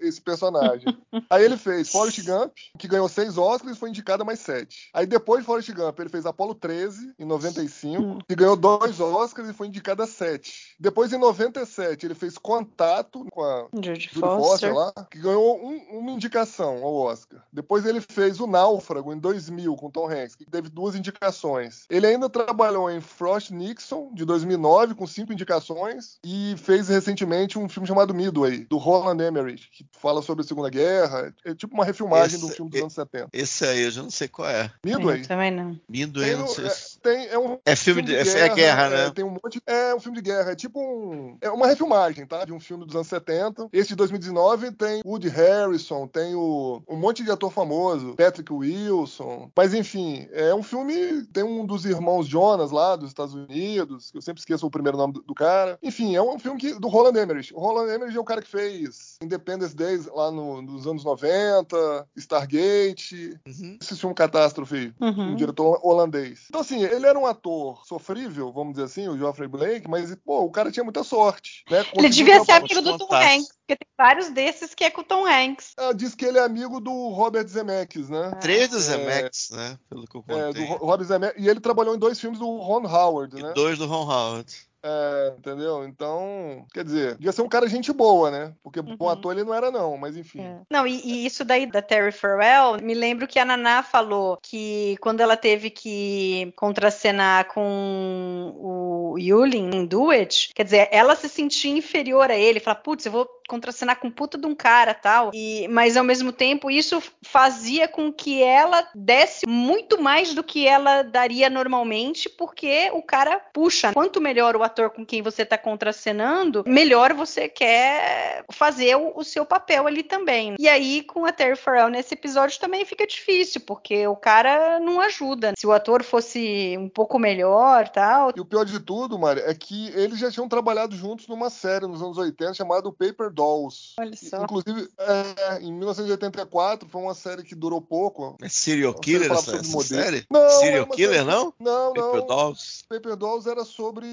[0.00, 0.86] esse personagem.
[1.30, 4.90] Aí ele fez Forrest Gump, que ganhou seis Oscars e foi indicado a mais sete.
[4.92, 9.48] Aí depois de Forrest Gump, ele fez Apollo 13, em 95, que ganhou dois Oscars
[9.48, 10.74] e foi indicado a sete.
[10.78, 14.70] Depois, em 97, ele fez Contato com a Judy Foster.
[14.70, 17.42] Foster lá, que ganhou um, uma indicação ao Oscar.
[17.52, 21.84] Depois ele fez O Náufrago, em 2000, com Tom Hanks, que teve duas indicações.
[21.90, 27.68] Ele ainda trabalhou em Frost Nixon, de 2009, com cinco indicações, e fez recentemente um
[27.68, 31.34] filme chamado Midway, do Roland Emmerich, que fala sobre a Segunda Guerra.
[31.44, 33.28] É tipo uma refilmagem esse, de um filme dos anos 70.
[33.32, 34.70] Esse aí eu já não sei qual é.
[34.84, 35.20] Midway?
[35.20, 35.78] Eu também não.
[35.88, 36.66] Midway, eu não sei.
[36.66, 39.06] É, tem, é, um é filme, de, de guerra, é guerra, né?
[39.06, 40.52] É, tem um monte, é um filme de guerra.
[40.52, 41.36] É tipo um.
[41.40, 42.44] É uma refilmagem, tá?
[42.44, 43.68] De um filme dos anos 70.
[43.72, 49.50] Esse de 2019 tem Woody Harrison, tem o, um monte de ator famoso, Patrick Wilson.
[49.56, 51.24] Mas enfim, é um filme.
[51.32, 54.98] Tem um dos irmãos Jonas lá dos Estados Unidos, que eu sempre esqueço o primeiro
[54.98, 55.78] nome do, do cara.
[55.82, 57.54] Enfim, é um filme que, do Roland Emmerich.
[57.54, 62.08] O Roland Emmerich é o cara que fez Independence Days lá no, nos anos 90,
[62.16, 63.78] Stargate, uhum.
[63.80, 65.32] esse filme Catástrofe, uhum.
[65.32, 66.44] um diretor holandês.
[66.48, 70.40] Então, assim, ele era um ator sofrível, vamos dizer assim, o Geoffrey Blake, mas, pô,
[70.40, 71.64] o cara tinha muita sorte.
[71.70, 71.84] Né?
[71.94, 75.04] Ele devia ser amigo do Tom Hanks, porque tem vários desses que é com o
[75.04, 75.72] Tom Hanks.
[75.76, 78.30] Ah, diz que ele é amigo do Robert Zemeckis, né?
[78.40, 78.80] Três do é.
[78.80, 79.78] Zemeckis, é, né?
[79.90, 80.62] Pelo que eu contei.
[80.62, 81.44] É, do Robert Zemeckis.
[81.44, 83.52] E ele trabalhou em dois filmes do Ron Howard, e né?
[83.54, 84.54] Dois do Ron Howard.
[84.88, 85.84] É, entendeu?
[85.84, 88.54] Então, quer dizer, devia ser um cara gente boa, né?
[88.62, 88.96] Porque Uhum.
[88.96, 90.40] bom ator ele não era, não, mas enfim.
[90.40, 90.60] É.
[90.70, 94.96] Não, e, e isso daí da Terry Farrell, me lembro que a Naná falou que
[95.00, 101.28] quando ela teve que contracenar com o Yulin em Do It, quer dizer, ela se
[101.28, 105.30] sentia inferior a ele, falar, putz, eu vou contracenar com puta de um cara tal.
[105.34, 110.66] E, mas ao mesmo tempo, isso fazia com que ela desse muito mais do que
[110.66, 113.92] ela daria normalmente, porque o cara puxa.
[113.92, 119.24] Quanto melhor o ator com quem você tá contracenando, melhor você quer fazer o, o
[119.24, 120.54] seu papel ali também.
[120.58, 125.00] E aí, com a Terry Farrell nesse episódio também fica difícil, porque o cara não
[125.00, 125.54] ajuda.
[125.56, 128.32] Se o ator fosse um pouco melhor tal.
[128.36, 131.86] E o pior de tudo, Mari, é que eles já tinham trabalhado juntos numa série
[131.86, 133.94] nos anos 80 chamada Paper Dolls.
[133.98, 134.42] Olha só.
[134.42, 138.36] Inclusive, é, em 1984, foi uma série que durou pouco.
[138.42, 140.26] É serial killer essa, essa série?
[140.30, 141.52] Não, serial uma killer, série- não?
[141.60, 142.26] Não, Paper não.
[142.26, 142.84] Dolls.
[142.88, 144.06] Paper Dolls era sobre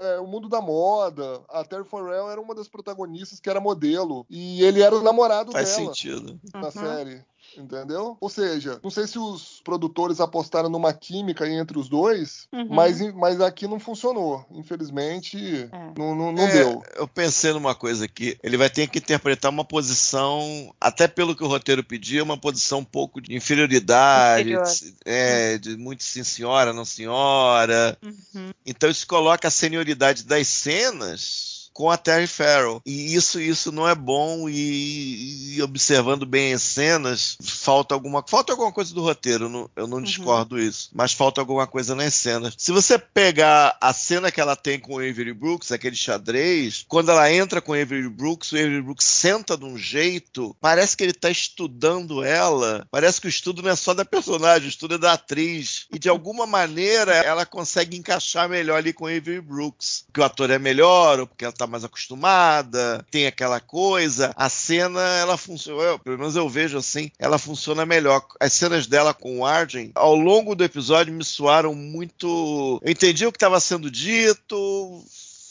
[0.00, 1.40] é, o mundo da moda.
[1.48, 4.24] A Terry Farrell era uma das protagonistas que era modelo.
[4.30, 6.38] E ele era o namorado Faz dela sentido.
[6.54, 6.70] na Uhum.
[6.70, 7.24] série.
[7.56, 8.16] Entendeu?
[8.20, 12.66] Ou seja, não sei se os produtores apostaram numa química entre os dois, Uhum.
[12.70, 14.44] mas, mas aqui não funcionou.
[14.50, 15.36] Infelizmente,
[15.72, 15.92] É.
[15.98, 16.82] não, não, não É, deu.
[16.94, 18.36] Eu pensei numa coisa aqui.
[18.42, 22.80] Ele vai ter que interpretar uma posição, até pelo que o roteiro pedia, uma posição
[22.80, 24.64] um pouco de inferioridade, Inferior.
[24.66, 27.96] de, é, de muito sim senhora, não senhora.
[28.02, 28.50] Uhum.
[28.64, 32.80] Então isso coloca a senioridade das cenas com a Terry Farrell.
[32.86, 38.52] E isso isso não é bom e, e observando bem as cenas, falta alguma falta
[38.54, 42.14] alguma coisa do roteiro, eu não, eu não discordo isso, mas falta alguma coisa nas
[42.14, 42.54] cenas.
[42.56, 47.10] Se você pegar a cena que ela tem com o Avery Brooks, aquele xadrez, quando
[47.10, 51.04] ela entra com o Avery Brooks, o Avery Brooks senta de um jeito, parece que
[51.04, 54.94] ele tá estudando ela, parece que o estudo não é só da personagem, o estudo
[54.94, 55.86] é da atriz.
[55.92, 60.04] E de alguma maneira ela consegue encaixar melhor ali com o Avery Brooks.
[60.06, 64.32] Porque o ator é melhor, ou porque ela tá mais acostumada, tem aquela coisa.
[64.36, 68.24] A cena, ela funciona, eu- pelo menos eu vejo assim, ela funciona melhor.
[68.40, 72.80] As cenas dela com o Arjen, ao longo do episódio, me soaram muito.
[72.82, 75.04] Eu entendi o que estava sendo dito,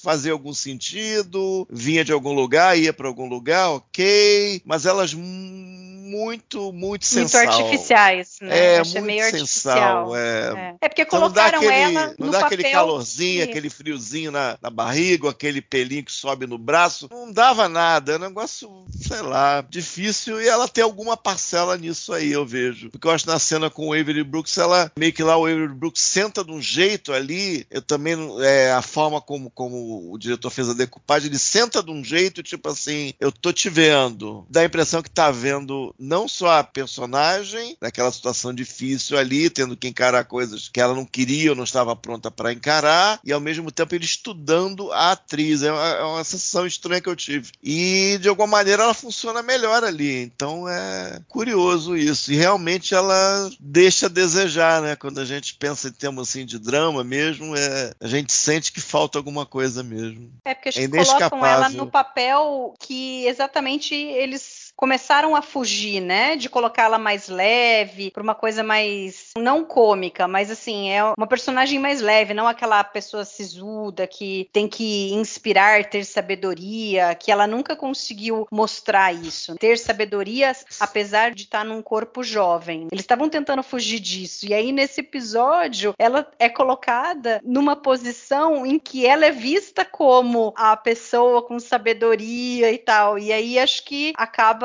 [0.05, 6.71] fazia algum sentido, vinha de algum lugar, ia para algum lugar, ok, mas elas muito,
[6.71, 7.41] muito Muito sensal.
[7.47, 8.75] artificiais, né?
[8.75, 10.15] É, Achei muito meio sensal, artificial.
[10.15, 10.25] é.
[10.55, 10.75] É.
[10.81, 13.69] É porque Então não dá colocaram aquele, ela não no dá papel aquele calorzinho, aquele
[13.69, 17.07] friozinho na, na barriga, aquele pelinho que sobe no braço.
[17.11, 18.13] Não dava nada.
[18.13, 20.39] É um negócio, sei lá, difícil.
[20.41, 22.89] E ela tem alguma parcela nisso aí, eu vejo.
[22.91, 25.45] Porque eu acho que na cena com o Avery Brooks, ela meio que lá o
[25.45, 27.65] Avery Brooks senta de um jeito ali.
[27.71, 31.81] Eu também, não- é, a forma como, como o diretor fez a decupagem, ele senta
[31.81, 34.45] de um jeito, tipo assim, eu tô te vendo.
[34.49, 39.77] Dá a impressão que tá vendo não só a personagem, naquela situação difícil ali, tendo
[39.77, 43.39] que encarar coisas que ela não queria ou não estava pronta para encarar, e ao
[43.39, 45.63] mesmo tempo ele estudando a atriz.
[45.63, 47.51] É uma, é uma sensação estranha que eu tive.
[47.63, 50.21] E de alguma maneira ela funciona melhor ali.
[50.21, 52.31] Então é curioso isso.
[52.31, 54.95] E realmente ela deixa a desejar, né?
[54.95, 58.81] Quando a gente pensa em termos assim de drama mesmo, é, a gente sente que
[58.81, 60.31] falta alguma coisa mesmo.
[60.43, 66.35] É porque acho É colocam ela no papel que exatamente eles começaram a fugir, né?
[66.35, 71.79] De colocá-la mais leve, para uma coisa mais não cômica, mas assim, é uma personagem
[71.79, 77.75] mais leve, não aquela pessoa sisuda que tem que inspirar, ter sabedoria, que ela nunca
[77.75, 79.55] conseguiu mostrar isso.
[79.55, 82.87] Ter sabedoria, apesar de estar num corpo jovem.
[82.91, 84.45] Eles estavam tentando fugir disso.
[84.45, 90.53] E aí, nesse episódio, ela é colocada numa posição em que ela é vista como
[90.55, 93.17] a pessoa com sabedoria e tal.
[93.17, 94.64] E aí acho que acaba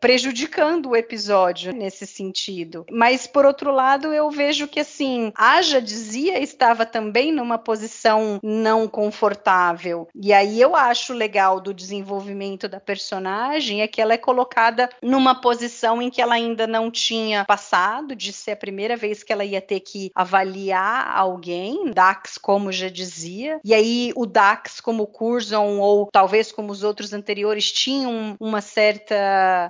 [0.00, 2.84] prejudicando o episódio nesse sentido.
[2.90, 8.88] Mas por outro lado, eu vejo que assim, Aja dizia estava também numa posição não
[8.88, 10.08] confortável.
[10.14, 15.34] E aí eu acho legal do desenvolvimento da personagem é que ela é colocada numa
[15.34, 19.44] posição em que ela ainda não tinha passado, de ser a primeira vez que ela
[19.44, 23.60] ia ter que avaliar alguém, Dax, como já dizia.
[23.64, 29.16] E aí o Dax, como Curzon, ou talvez como os outros anteriores, tinham uma certa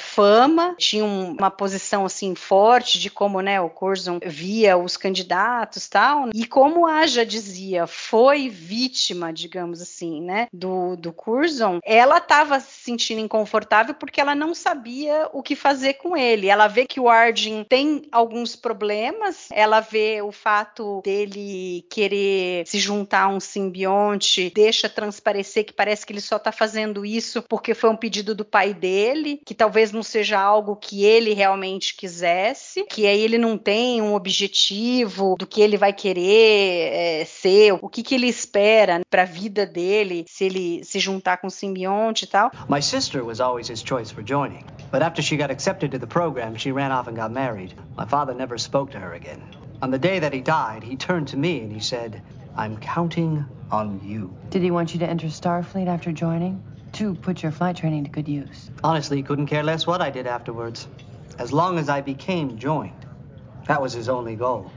[0.01, 6.31] fama, tinham uma posição assim forte de como né, o Curzon via os candidatos tal.
[6.35, 12.61] E como a já dizia, foi vítima, digamos assim, né, do, do Curzon, ela estava
[12.61, 16.49] se sentindo inconfortável porque ela não sabia o que fazer com ele.
[16.49, 22.79] Ela vê que o Arjun tem alguns problemas, ela vê o fato dele querer se
[22.79, 27.75] juntar a um simbionte, deixa transparecer que parece que ele só está fazendo isso porque
[27.75, 29.41] foi um pedido do pai dele.
[29.47, 34.13] Que talvez não seja algo que ele realmente quisesse, que aí ele não tem um
[34.13, 39.25] objetivo do que ele vai querer é, ser, o que, que ele espera para a
[39.25, 42.51] vida dele, se ele se juntar com o simbionte e tal.
[42.69, 46.09] My sister was always his choice for joining, but after she got accepted to the
[46.09, 47.73] program, she ran off and got married.
[47.97, 49.41] My father never spoke to her again.
[49.81, 52.21] On the day that he died, he turned to me and he said,
[52.57, 54.37] I'm counting on you.
[54.51, 56.61] Did he want you to enter Starfleet after joining?
[56.97, 58.71] To put your flight training to good use?
[58.83, 60.89] Honestly, he couldn't care less what I did afterwards.
[61.39, 63.05] As long as I became joined.
[63.67, 64.73] That was his only goal.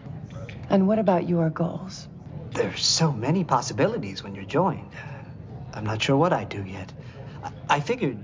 [0.69, 2.09] And what about your goals?
[2.51, 4.89] There's so many possibilities when you're joined.
[5.73, 6.91] I'm not sure what I'd do yet.
[7.41, 8.17] I, I figured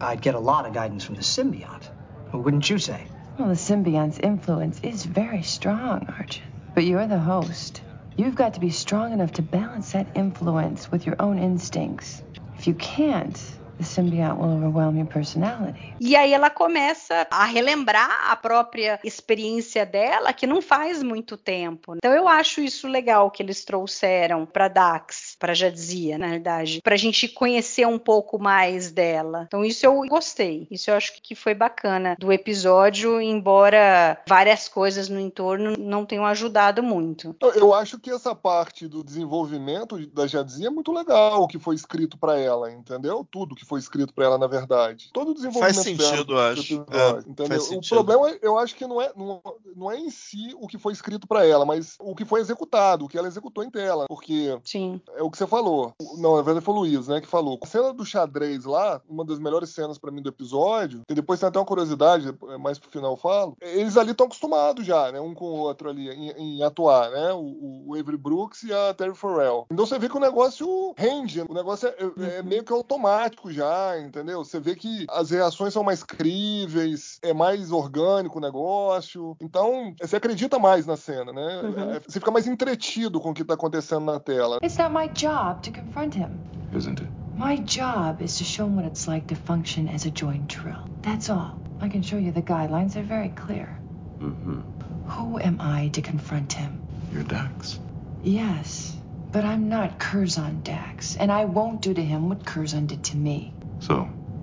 [0.00, 1.90] I'd get a lot of guidance from the symbiote.
[2.32, 3.06] Wouldn't you say?
[3.38, 6.42] Well, the symbiont's influence is very strong, Arjun.
[6.74, 7.82] But you're the host.
[8.16, 12.22] You've got to be strong enough to balance that influence with your own instincts.
[12.62, 15.94] If you can't, the symbiote will overwhelm your personality.
[16.00, 21.96] E aí ela começa a relembrar a própria experiência dela, que não faz muito tempo.
[21.96, 26.94] Então eu acho isso legal que eles trouxeram para Dax, para Jadzia, na verdade, para
[26.94, 29.44] a gente conhecer um pouco mais dela.
[29.46, 30.66] Então isso eu gostei.
[30.70, 36.24] Isso eu acho que foi bacana do episódio, embora várias coisas no entorno não tenham
[36.26, 37.34] ajudado muito.
[37.54, 41.74] Eu acho que essa parte do desenvolvimento da Jadzia é muito legal, o que foi
[41.74, 43.26] escrito para ela, entendeu?
[43.30, 45.08] Tudo que foi escrito para ela, na verdade.
[45.14, 46.74] Todo o desenvolvimento faz sentido, dela, acho.
[46.74, 49.40] Episódio, é, faz o problema, eu acho que não é, não,
[49.74, 53.06] não é em si o que foi escrito para ela, mas o que foi executado,
[53.06, 54.04] o que ela executou em tela.
[54.08, 55.00] Porque Sim.
[55.16, 55.94] é o que você falou.
[56.18, 57.58] Não, na verdade foi o Luiz, né, que falou.
[57.62, 61.40] A cena do xadrez lá, uma das melhores cenas para mim do episódio, e depois
[61.40, 62.26] tem até uma curiosidade,
[62.60, 65.88] mais pro final eu falo, eles ali estão acostumados já, né, um com o outro
[65.88, 69.66] ali, em, em atuar, né, o, o, Avery Brooks e a Terry Farrell.
[69.70, 73.50] Então você vê que o negócio rende, o negócio é, é, é meio que automático
[73.50, 73.61] já,
[74.04, 74.44] entendeu?
[74.44, 79.36] Você vê que as reações são mais críveis, é mais orgânico o negócio.
[79.40, 81.62] Então, você acredita mais na cena, né?
[81.62, 82.00] Uhum.
[82.06, 84.58] Você fica mais entretido com o que tá acontecendo na tela.
[84.62, 86.30] It's not my job to confront him.
[86.74, 87.10] Isn't it?
[87.36, 90.84] My job is to show him what it's like to function as a joint drill.
[91.02, 91.58] That's all.
[91.80, 93.78] I can show you the guidelines, they're very clear.
[94.20, 94.60] Mm-hmm.
[95.08, 96.80] Who am I to confront him?
[97.12, 97.80] You're Dax.
[98.22, 98.96] Yes,
[99.32, 103.16] but I'm not Curzon Dax, and I won't do to him what Curzon did to
[103.16, 103.54] me.
[103.80, 104.02] So,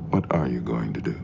[0.09, 1.15] what are you going to do?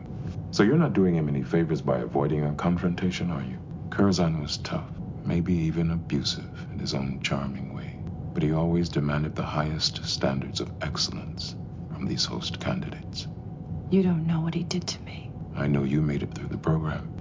[0.52, 3.58] So you're not doing him any favors by avoiding a confrontation, are you?
[3.90, 4.88] Curzon was tough,
[5.24, 7.98] maybe even abusive in his own charming way,
[8.32, 11.56] but he always demanded the highest standards of excellence
[11.92, 13.26] from these host candidates.
[13.90, 15.28] You don't know what he did to me.
[15.56, 17.12] I know you made it through the program.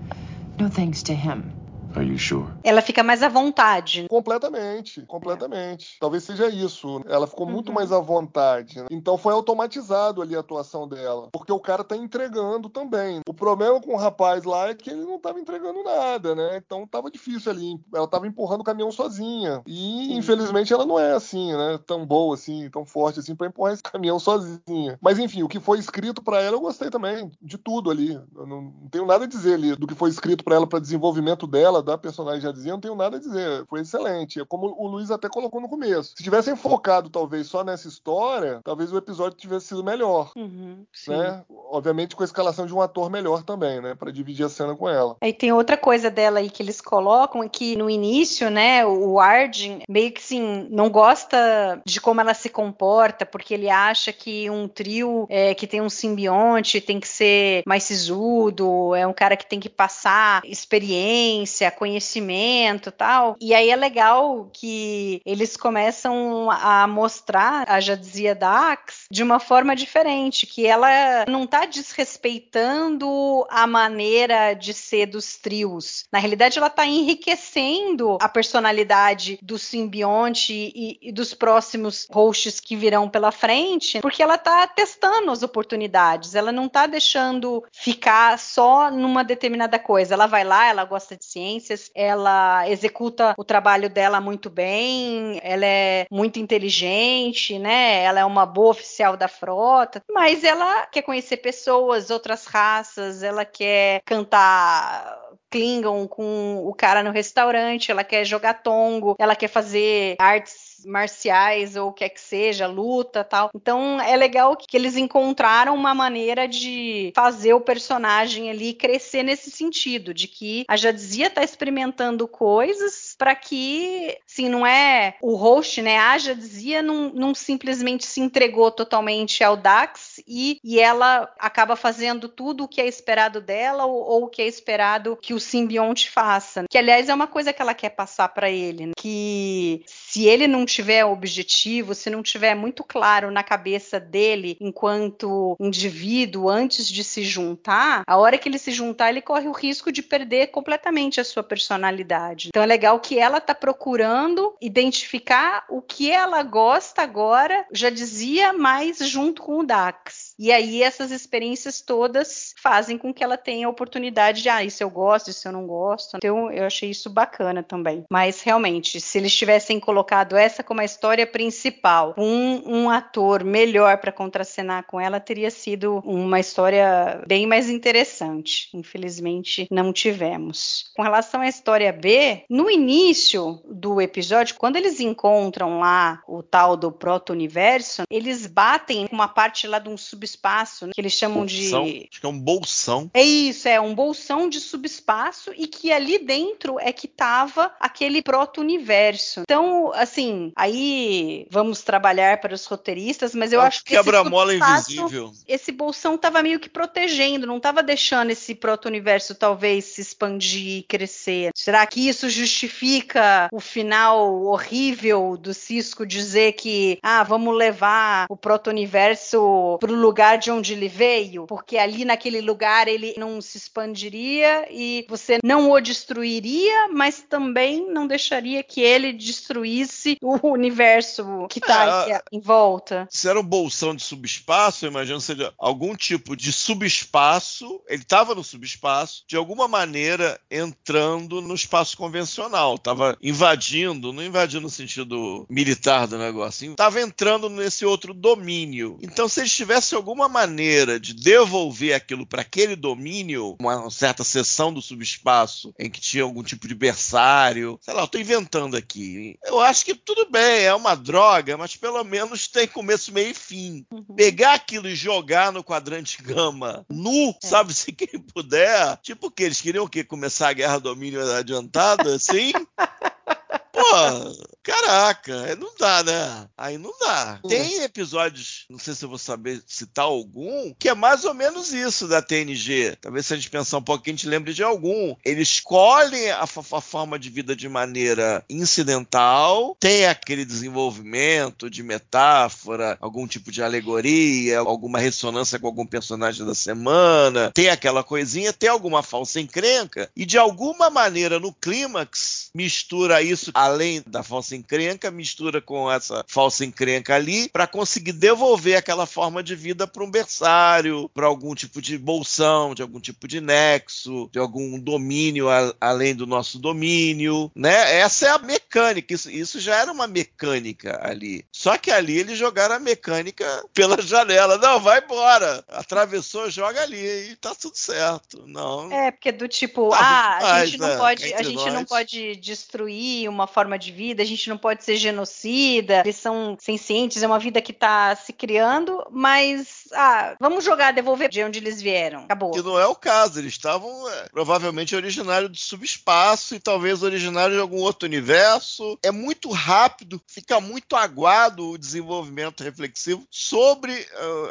[0.60, 1.54] No thanks to him.
[1.95, 2.45] Are you sure?
[2.62, 4.05] Ela fica mais à vontade.
[4.10, 5.95] Completamente, completamente.
[5.95, 5.99] É.
[6.01, 7.01] Talvez seja isso.
[7.08, 7.53] Ela ficou uhum.
[7.53, 8.81] muito mais à vontade.
[8.81, 8.88] Né?
[8.91, 11.29] Então foi automatizado ali a atuação dela.
[11.31, 13.21] Porque o cara tá entregando também.
[13.27, 16.58] O problema com o rapaz lá é que ele não tava entregando nada, né?
[16.58, 17.79] Então tava difícil ali.
[17.93, 19.62] Ela tava empurrando o caminhão sozinha.
[19.65, 20.17] E Sim.
[20.17, 21.79] infelizmente ela não é assim, né?
[21.86, 24.99] Tão boa assim, tão forte assim para empurrar esse caminhão sozinha.
[25.01, 27.31] Mas enfim, o que foi escrito para ela eu gostei também.
[27.41, 28.19] De tudo ali.
[28.36, 30.79] Eu não, não tenho nada a dizer ali do que foi escrito para ela para
[30.79, 33.65] desenvolvimento dela da personagem já dizia, não tenho nada a dizer.
[33.69, 34.41] Foi excelente.
[34.41, 36.13] É como o Luiz até colocou no começo.
[36.17, 40.31] Se tivessem focado, talvez, só nessa história, talvez o episódio tivesse sido melhor.
[40.35, 41.43] Uhum, né?
[41.69, 43.95] Obviamente com a escalação de um ator melhor também, né?
[43.95, 45.15] Pra dividir a cena com ela.
[45.21, 49.19] Aí tem outra coisa dela aí que eles colocam, é que no início, né, o
[49.19, 54.49] Arden meio que assim, não gosta de como ela se comporta, porque ele acha que
[54.49, 59.35] um trio é, que tem um simbionte tem que ser mais sisudo, é um cara
[59.35, 63.35] que tem que passar experiência, conhecimento tal.
[63.39, 69.75] E aí é legal que eles começam a mostrar a Jadzia Dax de uma forma
[69.75, 76.05] diferente, que ela não tá desrespeitando a maneira de ser dos trios.
[76.11, 82.75] Na realidade, ela tá enriquecendo a personalidade do simbionte e, e dos próximos hosts que
[82.75, 86.35] virão pela frente, porque ela tá testando as oportunidades.
[86.35, 90.13] Ela não tá deixando ficar só numa determinada coisa.
[90.13, 91.25] Ela vai lá, ela gosta de
[91.65, 98.04] ciências, ela executa o trabalho dela muito bem, ela é muito inteligente, né?
[98.04, 103.43] Ela é uma boa oficial da frota, mas ela quer conhecer pessoas, outras raças, ela
[103.43, 110.15] quer cantar Klingon com o cara no restaurante, ela quer jogar tongo, ela quer fazer
[110.19, 113.49] artes marciais ou o que é que seja, luta tal.
[113.53, 119.51] Então é legal que eles encontraram uma maneira de fazer o personagem ali crescer nesse
[119.51, 125.81] sentido, de que a Jadzia tá experimentando coisas para que, assim, não é o host,
[125.81, 125.97] né?
[125.97, 132.27] A Jadzia não, não simplesmente se entregou totalmente ao Dax e, e ela acaba fazendo
[132.27, 136.65] tudo o que é esperado dela ou, o que é esperado que o simbionte faça.
[136.69, 138.93] Que, aliás, é uma coisa que ela quer passar para ele, né?
[138.97, 145.55] que se ele não tiver objetivo, se não tiver muito claro na cabeça dele enquanto
[145.59, 149.91] indivíduo antes de se juntar, a hora que ele se juntar, ele corre o risco
[149.91, 152.49] de perder completamente a sua personalidade.
[152.49, 158.51] Então é legal que ela tá procurando identificar o que ela gosta agora, já dizia,
[158.51, 160.24] mais junto com o Dax.
[160.37, 164.83] E aí essas experiências todas fazem com que ela tenha a oportunidade de, ah, isso
[164.83, 166.17] eu gosto, isso eu não gosto.
[166.17, 168.05] Então eu achei isso bacana também.
[168.09, 173.97] Mas realmente, se eles tivessem colocado essa como a história principal, um, um ator melhor
[173.97, 178.69] para contracenar com ela, teria sido uma história bem mais interessante.
[178.73, 180.91] Infelizmente, não tivemos.
[180.95, 186.75] Com relação à história B, no início do episódio, quando eles encontram lá o tal
[186.75, 191.45] do proto-universo, eles batem uma parte lá de um sub subespaço, né, que eles chamam
[191.45, 191.86] bolsão?
[191.86, 192.07] de.
[192.11, 193.11] Acho que é um bolsão.
[193.13, 198.21] É isso, é um bolsão de subespaço e que ali dentro é que tava aquele
[198.21, 199.41] proto-universo.
[199.41, 203.95] Então, assim, aí vamos trabalhar para os roteiristas, mas eu É acho que.
[203.95, 205.32] quebra-mola invisível.
[205.47, 210.84] Esse bolsão tava meio que protegendo, não tava deixando esse proto-universo talvez se expandir e
[210.84, 211.51] crescer.
[211.55, 218.36] Será que isso justifica o final horrível do Cisco dizer que, ah, vamos levar o
[218.36, 224.66] proto-universo pro lugar de onde ele veio, porque ali naquele lugar ele não se expandiria
[224.72, 231.59] e você não o destruiria, mas também não deixaria que ele destruísse o universo que
[231.59, 233.07] tá É, em volta.
[233.09, 237.82] Se era um bolsão de subespaço, eu imagino que seja algum tipo de subespaço.
[237.88, 242.76] Ele estava no subespaço, de alguma maneira entrando no espaço convencional.
[242.76, 248.97] Estava invadindo, não invadindo no sentido militar do negócio, estava entrando nesse outro domínio.
[249.01, 254.72] Então, se eles tivessem alguma maneira de devolver aquilo para aquele domínio, uma certa seção
[254.72, 259.39] do subespaço em que tinha algum tipo de berçário, sei lá, eu estou inventando aqui.
[259.43, 263.34] Eu acho que tudo bem, é uma droga, mas pelo menos tem começo, meio e
[263.34, 263.84] fim.
[264.16, 268.97] Pegar aquilo e jogar no quadrante gama nu, sabe, se quem puder.
[268.97, 269.43] Tipo o que?
[269.43, 270.03] Eles queriam o quê?
[270.03, 272.51] Começar a guerra domínio adiantada, assim?
[273.88, 276.47] Pô, caraca, aí não dá, né?
[276.57, 277.39] Aí não dá.
[277.47, 281.71] Tem episódios, não sei se eu vou saber citar algum, que é mais ou menos
[281.71, 282.97] isso da TNG.
[282.99, 285.15] Talvez se a gente pensar um pouquinho, a gente lembre de algum.
[285.23, 292.97] Eles escolhem a, a forma de vida de maneira incidental, tem aquele desenvolvimento de metáfora,
[292.99, 298.69] algum tipo de alegoria, alguma ressonância com algum personagem da semana, tem aquela coisinha, tem
[298.69, 305.11] alguma falsa encrenca, e de alguma maneira no clímax mistura isso, além da falsa encrenca,
[305.11, 310.09] mistura com essa falsa encrenca ali, para conseguir devolver aquela forma de vida para um
[310.09, 315.73] berçário, para algum tipo de bolsão, de algum tipo de nexo, de algum domínio a-
[315.80, 317.99] além do nosso domínio, né?
[317.99, 321.45] Essa é a mecânica, isso, isso já era uma mecânica ali.
[321.51, 324.57] Só que ali eles jogaram a mecânica pela janela.
[324.57, 325.63] Não, vai embora.
[325.67, 328.43] Atravessou, joga ali e tá tudo certo.
[328.47, 328.91] Não.
[328.91, 330.97] É, porque do tipo, Tá ah, a demais, gente não né?
[330.97, 334.97] pode, a gente não pode destruir uma forma de vida, a gente não pode ser
[334.97, 340.93] genocida, eles são sencientes, é uma vida que tá se criando, mas ah, vamos jogar,
[340.93, 342.26] devolver de onde eles vieram.
[342.26, 342.51] Acabou.
[342.51, 347.55] Que não é o caso, eles estavam é, provavelmente originários do subespaço e talvez originários
[347.55, 348.97] de algum outro universo.
[349.03, 353.93] É muito rápido, fica muito aguado o desenvolvimento reflexivo sobre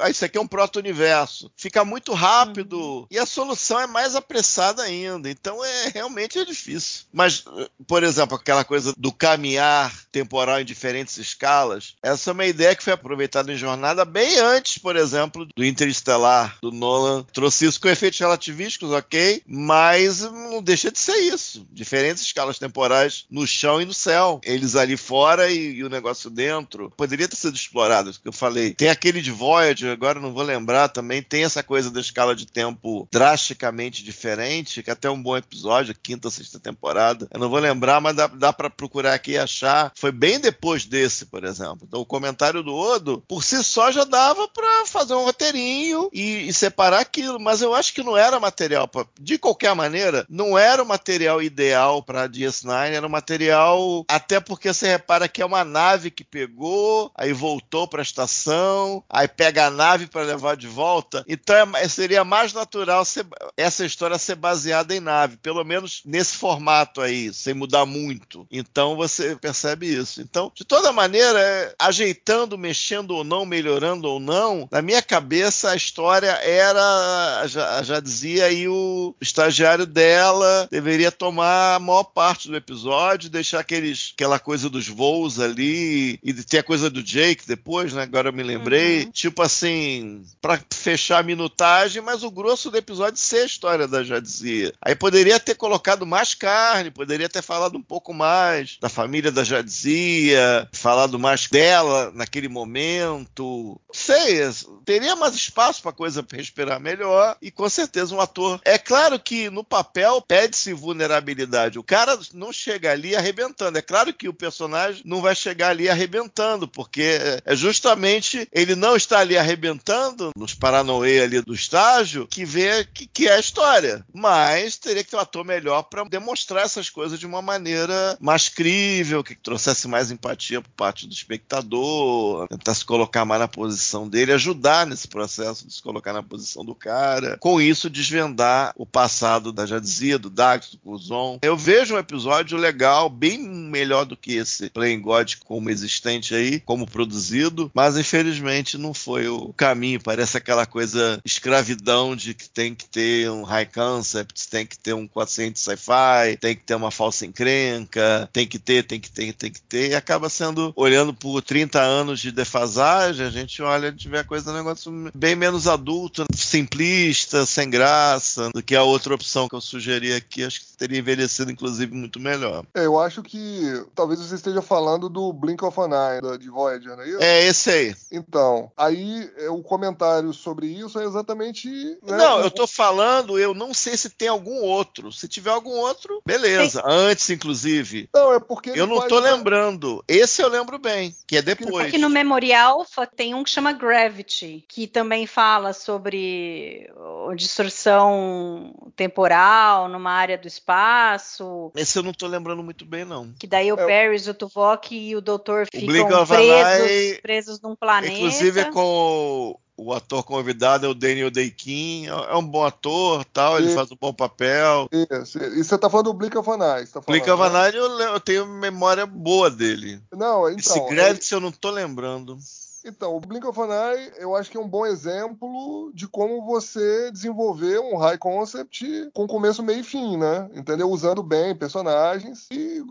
[0.00, 1.50] ah, isso aqui é um proto-universo.
[1.56, 5.30] Fica muito rápido e a solução é mais apressada ainda.
[5.30, 7.04] Então é realmente é difícil.
[7.12, 12.46] Mas, eh, por exemplo, aquela coisa do caminhar temporal em diferentes escalas, essa é uma
[12.46, 17.22] ideia que foi aproveitada em jornada bem antes, por exemplo, do Interestelar, do Nolan.
[17.30, 21.66] Trouxe isso com efeitos relativísticos, ok, mas não deixa de ser isso.
[21.70, 24.40] Diferentes escalas temporais no chão e no céu.
[24.42, 26.90] Eles ali fora e, e o negócio dentro.
[26.96, 28.72] Poderia ter sido explorado, que eu falei.
[28.72, 32.46] Tem aquele de Voyager, agora não vou lembrar também, tem essa coisa da escala de
[32.46, 37.28] tempo drasticamente diferente, que até é um bom episódio, quinta sexta temporada.
[37.30, 40.84] Eu não vou lembrar, mas dá, dá para procurar aqui e achar foi bem depois
[40.84, 41.80] desse, por exemplo.
[41.82, 46.48] Então o comentário do Odo, por si só, já dava para fazer um roteirinho e,
[46.48, 47.40] e, separar aquilo.
[47.40, 51.42] Mas eu acho que não era material, pra, de qualquer maneira, não era o material
[51.42, 54.04] ideal para DS9, era um material.
[54.08, 59.02] Até porque você repara que é uma nave que pegou, aí voltou para a estação,
[59.08, 61.24] aí pega a nave para levar de volta.
[61.26, 63.26] Então é, seria mais natural ser,
[63.56, 68.46] essa história ser baseada em nave, pelo menos nesse formato aí, sem mudar muito.
[68.50, 70.20] Então você percebe isso.
[70.20, 75.70] Então, de toda maneira, é, ajeitando, mexendo ou não, melhorando ou não, na minha cabeça
[75.70, 82.48] a história era, já, já dizia aí o estagiário dela deveria tomar a maior parte
[82.48, 87.46] do episódio, deixar aqueles, aquela coisa dos voos ali e ter a coisa do Jake
[87.46, 88.02] depois, né?
[88.02, 89.10] Agora eu me lembrei, uhum.
[89.12, 94.02] tipo assim, para fechar a minutagem, mas o grosso do episódio ser a história da
[94.02, 94.72] Jadzia.
[94.82, 99.44] Aí poderia ter colocado mais carne, poderia ter falado um pouco mais da família da
[99.44, 103.80] Jadzia, falado mais dela naquele momento.
[103.92, 104.40] Sei,
[104.84, 108.60] teria mais espaço para coisa respirar melhor e com certeza um ator.
[108.64, 111.78] É claro que no papel pede-se vulnerabilidade.
[111.78, 113.78] O cara não chega ali arrebentando.
[113.78, 118.96] É claro que o personagem não vai chegar ali arrebentando, porque é justamente ele não
[118.96, 124.04] está ali arrebentando nos paranoia ali do estágio que vê que, que é a história.
[124.12, 128.48] Mas teria que ter um ator melhor para demonstrar essas coisas de uma maneira mais
[128.54, 134.08] crível, que trouxesse mais empatia por parte do espectador, tentar se colocar mais na posição
[134.08, 137.36] dele, ajudar nesse processo de se colocar na posição do cara.
[137.38, 141.38] Com isso, desvendar o passado da Jadzia, do Dax, do Kuzon.
[141.42, 146.60] Eu vejo um episódio legal, bem melhor do que esse Playing God como existente aí,
[146.60, 150.00] como produzido, mas infelizmente não foi o caminho.
[150.00, 154.94] Parece aquela coisa escravidão de que tem que ter um high concept, tem que ter
[154.94, 159.32] um quociente sci-fi, tem que ter uma falsa encrenca, tem que ter, tem que ter,
[159.32, 163.90] tem que ter, e acaba sendo, olhando por 30 anos de defasagem, a gente olha
[163.90, 168.82] de ver a coisa um negócio bem menos adulto, simplista, sem graça, do que a
[168.82, 170.44] outra opção que eu sugeri aqui.
[170.44, 172.64] Acho que teria envelhecido, inclusive, muito melhor.
[172.74, 176.96] É, eu acho que talvez você esteja falando do Blink of an Eye, de Voyager,
[176.96, 177.22] não é isso?
[177.22, 177.96] É, esse aí.
[178.12, 181.68] Então, aí é, o comentário sobre isso é exatamente.
[182.02, 185.12] Né, não, eu tô falando, eu não sei se tem algum outro.
[185.12, 186.82] Se tiver algum outro, beleza.
[186.82, 186.92] Tem.
[186.92, 188.08] Antes, inclusive.
[188.14, 188.70] Não, é porque.
[188.74, 190.04] Eu não tô lembrando.
[190.08, 191.86] Esse eu lembro bem, que é depois.
[191.86, 192.84] Aqui no Memorial
[193.16, 196.90] tem um que chama Gravity, que também fala sobre
[197.36, 201.72] distorção temporal numa área do espaço.
[201.74, 203.32] Esse eu não tô lembrando muito bem, não.
[203.38, 203.86] Que daí o é.
[203.86, 208.12] Paris, o Tuvok e o Doutor ficam presos, presos num planeta.
[208.12, 213.58] Inclusive é com o ator convidado é o Daniel Day-Kim, é um bom ator, tal,
[213.58, 214.88] ele faz um bom papel.
[214.92, 217.70] Isso, e você tá falando do Blink of an Eye, tá Blink of an né?
[217.74, 220.00] Eu, eu, tenho memória boa dele.
[220.12, 220.58] Não, então...
[220.58, 222.38] Esse Gravity eu não tô lembrando.
[222.84, 226.44] Então, o Blink of an Eye, eu acho que é um bom exemplo de como
[226.44, 230.50] você desenvolver um high concept com começo, meio e fim, né?
[230.54, 230.90] Entendeu?
[230.90, 232.82] Usando bem personagens e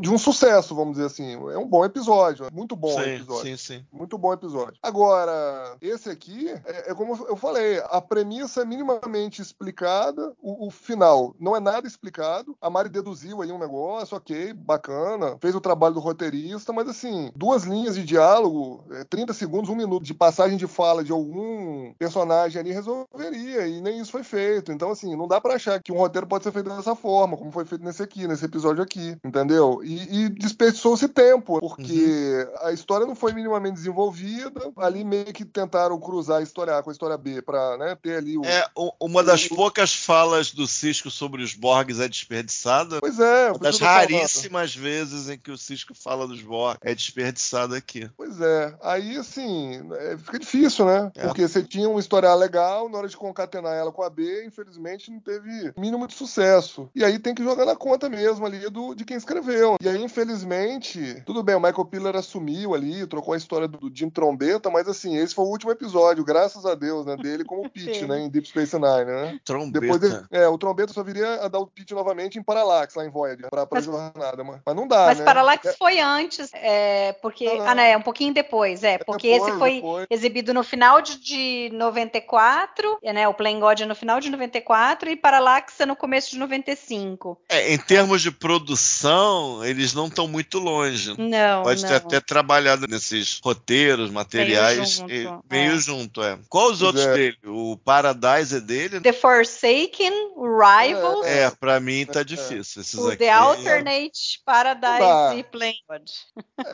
[0.00, 1.34] de um sucesso, vamos dizer assim.
[1.50, 3.42] É um bom episódio, muito bom sim, episódio.
[3.42, 3.86] Sim, sim.
[3.92, 4.78] Muito bom episódio.
[4.82, 10.70] Agora, esse aqui, é, é como eu falei, a premissa é minimamente explicada, o, o,
[10.70, 12.56] final não é nada explicado.
[12.60, 17.30] A Mari deduziu aí um negócio, ok, bacana, fez o trabalho do roteirista, mas assim,
[17.36, 21.92] duas linhas de diálogo, 30 é, segundos, um minuto de passagem de fala de algum
[21.98, 24.70] personagem ali resolveria, e nem isso foi feito.
[24.70, 27.50] Então, assim, não dá para achar que um roteiro pode ser feito dessa forma, como
[27.50, 29.80] foi feito nesse aqui, nesse episódio aqui, entendeu?
[29.82, 32.68] E, e desperdiçou-se tempo, porque uhum.
[32.68, 36.90] a história não foi minimamente desenvolvida, ali meio que tentaram cruzar a história A com
[36.90, 38.44] a história B para né, ter ali o.
[38.44, 38.64] É,
[39.00, 43.00] uma das o, poucas falas do Cisco sobre os Borgs é desperdiçada.
[43.00, 47.76] Pois é, uma das raríssimas vezes em que o Cisco fala dos Borgs é desperdiçada
[47.76, 48.08] aqui.
[48.16, 51.10] Pois é, aí assim, é, fica difícil, né?
[51.16, 51.26] É.
[51.26, 55.10] Porque você tinha uma história legal, na hora de concatenar ela com a B, infelizmente
[55.10, 56.88] não teve mínimo de sucesso.
[56.94, 59.76] E aí tem que jogar na conta mesmo ali do, de quem escreveu.
[59.80, 63.96] E aí, infelizmente, tudo bem, o Michael Piller assumiu ali, trocou a história do, do
[63.96, 67.16] Jim Trombeta, mas assim, esse foi o último episódio, graças a Deus, né?
[67.16, 68.20] Dele como Pete, né?
[68.20, 69.40] Em Deep Space Nine, né?
[69.44, 69.80] Trombeta.
[69.80, 73.04] Depois dele, é, o Trombeta só viria a dar o Pete novamente em Parallax, lá
[73.04, 75.24] em Voyager, pra, pra mas, jornada, mas, mas não dá, mas né?
[75.24, 75.72] Mas Parallax é.
[75.72, 77.46] foi antes, é, porque.
[77.46, 78.98] Ah, não, é um pouquinho depois, é.
[78.98, 79.02] Porque, não.
[79.02, 79.02] Ah, não, é um pouquinho depois.
[79.02, 83.28] É, porque, é, porque esse foi exibido no final de, de 94, né?
[83.28, 87.40] O Plain God é no final de 94 e Paralaxa é no começo de 95.
[87.48, 91.14] É, em termos de produção, eles não estão muito longe.
[91.16, 91.62] Não.
[91.62, 91.88] Pode não.
[91.88, 95.00] ter até trabalhado nesses roteiros, materiais.
[95.00, 95.56] Meio junto, e, é.
[95.56, 95.78] meio é.
[95.78, 96.38] junto é.
[96.48, 97.14] Qual os outros é.
[97.14, 97.38] dele?
[97.46, 99.00] O Paradise é dele?
[99.00, 101.26] The Forsaken, o Rivals.
[101.26, 102.82] É, é, pra mim tá difícil.
[102.82, 103.18] Esses o aqui.
[103.18, 106.10] The Alternate, Paradise e Plain God.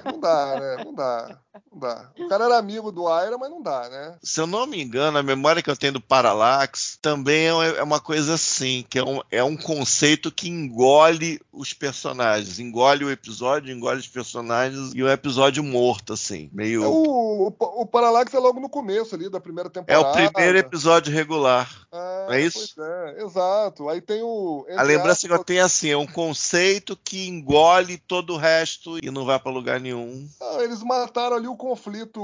[0.04, 0.84] não dá, né?
[0.84, 1.38] Não dá.
[1.70, 2.12] Não dá
[2.44, 4.16] era amigo do Aira, mas não dá, né?
[4.22, 7.82] Se eu não me engano, a memória que eu tenho do Parallax também é é
[7.82, 13.10] uma coisa assim, que é um, é um conceito que engole os personagens, engole o
[13.10, 16.82] episódio, engole os personagens e o episódio morto, assim, meio.
[16.84, 20.08] É o, o, o Parallax é logo no começo ali da primeira É temporada.
[20.08, 21.68] o primeiro episódio regular.
[21.92, 22.74] É, não é isso?
[22.80, 23.88] É, exato.
[23.88, 24.66] Aí tem o.
[24.76, 28.98] A lembrança que eu tenho é assim, é um conceito que engole todo o resto
[29.02, 30.28] e não vai pra lugar nenhum.
[30.40, 32.20] ah, eles mataram ali o conflito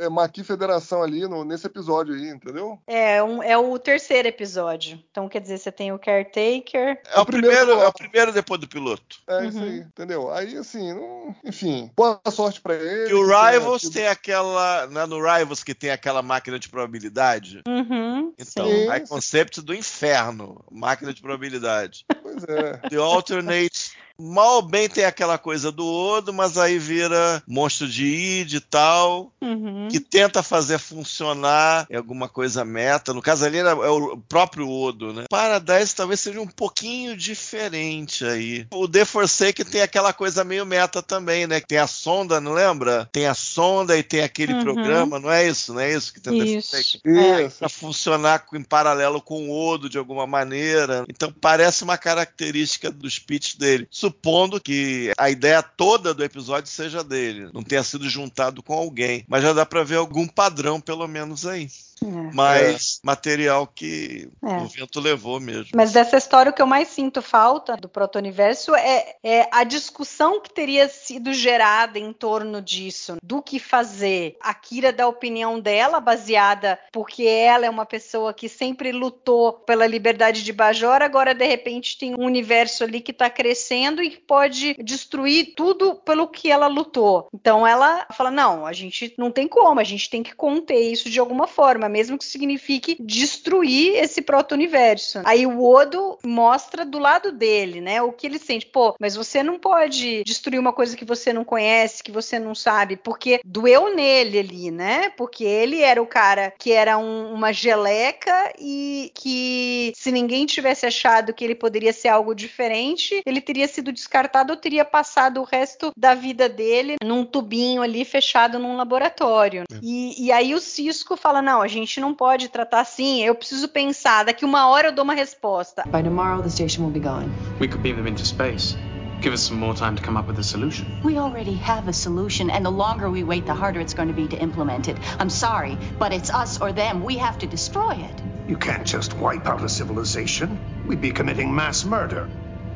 [0.00, 2.78] é, é, Maqui Federação ali no, nesse episódio aí, entendeu?
[2.86, 5.02] É, um, é o terceiro episódio.
[5.10, 7.00] Então, quer dizer, você tem o Caretaker.
[7.12, 9.18] É o, o primeiro primeiro, é o primeiro depois do piloto.
[9.28, 9.64] É isso Uhum.
[9.64, 10.30] aí, entendeu?
[10.32, 13.10] Aí assim, não- enfim, boa sorte pra ele.
[13.10, 14.86] E o Rivals tem aquela.
[14.88, 17.62] Não é no Rivals que tem aquela máquina de probabilidade?
[17.66, 18.86] Uhum, Então, sim.
[18.86, 22.04] High Concept do inferno, máquina de probabilidade.
[22.22, 22.76] Pois é.
[22.88, 28.04] The Alternate, mal ou bem tem aquela coisa do Odo, mas aí vira monstro de
[28.06, 29.88] id e tal, Uhum.
[29.90, 33.12] que tenta fazer funcionar alguma coisa meta.
[33.12, 35.24] No caso ali era- é o próprio Odo, né?
[35.28, 38.66] Paradise talvez seja um pouquinho diferente aí.
[38.72, 41.60] O The Forsaken tem aquela coisa meio meta também, né?
[41.60, 43.08] Tem a sonda, não lembra?
[43.12, 44.62] Tem a sonda e tem aquele Uhum.
[44.62, 45.72] programa, não é isso?
[45.74, 46.70] Não é isso que tem The Isso.
[46.70, 47.00] Forsaken?
[47.04, 47.42] É.
[47.46, 47.58] Isso.
[47.58, 51.04] para funcionar em paralelo com o Odo de alguma maneira.
[51.08, 57.04] Então parece uma característica do speech dele, supondo que a ideia toda do episódio seja
[57.04, 61.06] dele, não tenha sido juntado com alguém, mas já dá para ver algum padrão pelo
[61.06, 61.70] menos aí.
[62.02, 62.30] É.
[62.34, 64.56] Mas material que É.
[64.58, 65.70] o vento levou mesmo.
[65.74, 70.40] Mas dessa história, o que eu mais sinto falta do proto-universo é, é a discussão
[70.40, 74.36] que teria sido gerada em torno disso, do que fazer.
[74.40, 79.52] A Kira dá a opinião dela, baseada porque ela é uma pessoa que sempre lutou
[79.52, 84.10] pela liberdade de Bajor, agora de repente tem um universo ali que está crescendo e
[84.10, 87.28] que pode destruir tudo pelo que ela lutou.
[87.32, 91.10] Então ela fala: não, a gente não tem como, a gente tem que conter isso
[91.10, 95.20] de alguma forma, mesmo que signifique destruir esse proto-universo.
[95.24, 98.00] Aí o Odo mostra do lado dele, né?
[98.02, 98.66] O que ele sente.
[98.66, 102.54] Pô, mas você não pode destruir uma coisa que você não conhece, que você não
[102.54, 105.10] sabe, porque doeu nele ali, né?
[105.10, 110.86] Porque ele era o cara que era um- uma geleca e que se ninguém tivesse
[110.86, 115.44] achado que ele poderia ser algo diferente, ele teria sido descartado ou teria passado o
[115.44, 119.64] resto da vida dele num tubinho ali fechado num laboratório.
[119.82, 123.68] E, e aí o Cisco fala: não, a gente não pode tratar assim, eu preciso
[123.68, 125.84] pensar, daqui uma hora eu dou uma resposta.
[125.86, 127.30] By tomorrow, the station will be gone.
[127.60, 128.76] We could beam them into space.
[129.20, 130.86] Give us some more time to come up with a solution.
[131.04, 134.14] We already have a solution, and the longer we wait, the harder it's going to
[134.14, 134.96] be to implement it.
[135.20, 137.04] I'm sorry, but it's us or them.
[137.04, 138.22] We have to destroy it.
[138.48, 140.58] You can't just wipe out a civilization.
[140.88, 142.28] We'd be committing mass murder.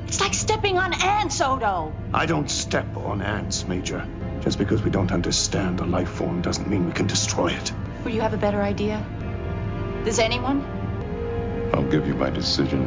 [0.06, 1.92] It's like stepping on ants, Odo.
[2.14, 4.06] I don't step on ants, Major.
[4.40, 7.72] Just because we don't understand a life form doesn't mean we can destroy it.
[8.06, 9.00] Or you have a better idea?
[10.04, 10.62] Does anyone?
[11.74, 12.82] I'll give you my decision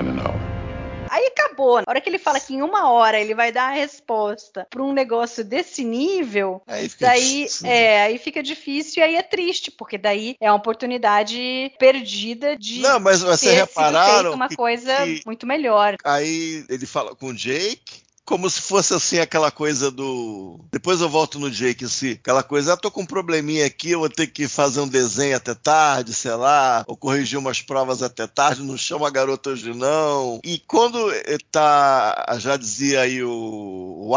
[0.00, 0.40] in an hour.
[1.10, 1.76] Aí acabou.
[1.76, 4.82] Na hora que ele fala que em uma hora ele vai dar a resposta para
[4.82, 7.66] um negócio desse nível, Aí fica daí difícil.
[7.68, 12.80] é, aí fica difícil e aí é triste, porque daí é uma oportunidade perdida de
[12.80, 15.96] Não, mas ter vocês sido repararam feito uma que- coisa que- muito melhor.
[16.02, 18.02] Aí ele fala com o Jake.
[18.24, 20.60] Como se fosse assim aquela coisa do.
[20.72, 22.18] Depois eu volto no Jake em si.
[22.20, 25.36] Aquela coisa, ah, tô com um probleminha aqui, eu vou ter que fazer um desenho
[25.36, 29.74] até tarde, sei lá, ou corrigir umas provas até tarde, não chama a garota hoje
[29.74, 30.40] não.
[30.42, 31.10] E quando
[31.50, 34.14] tá, já dizia aí o, o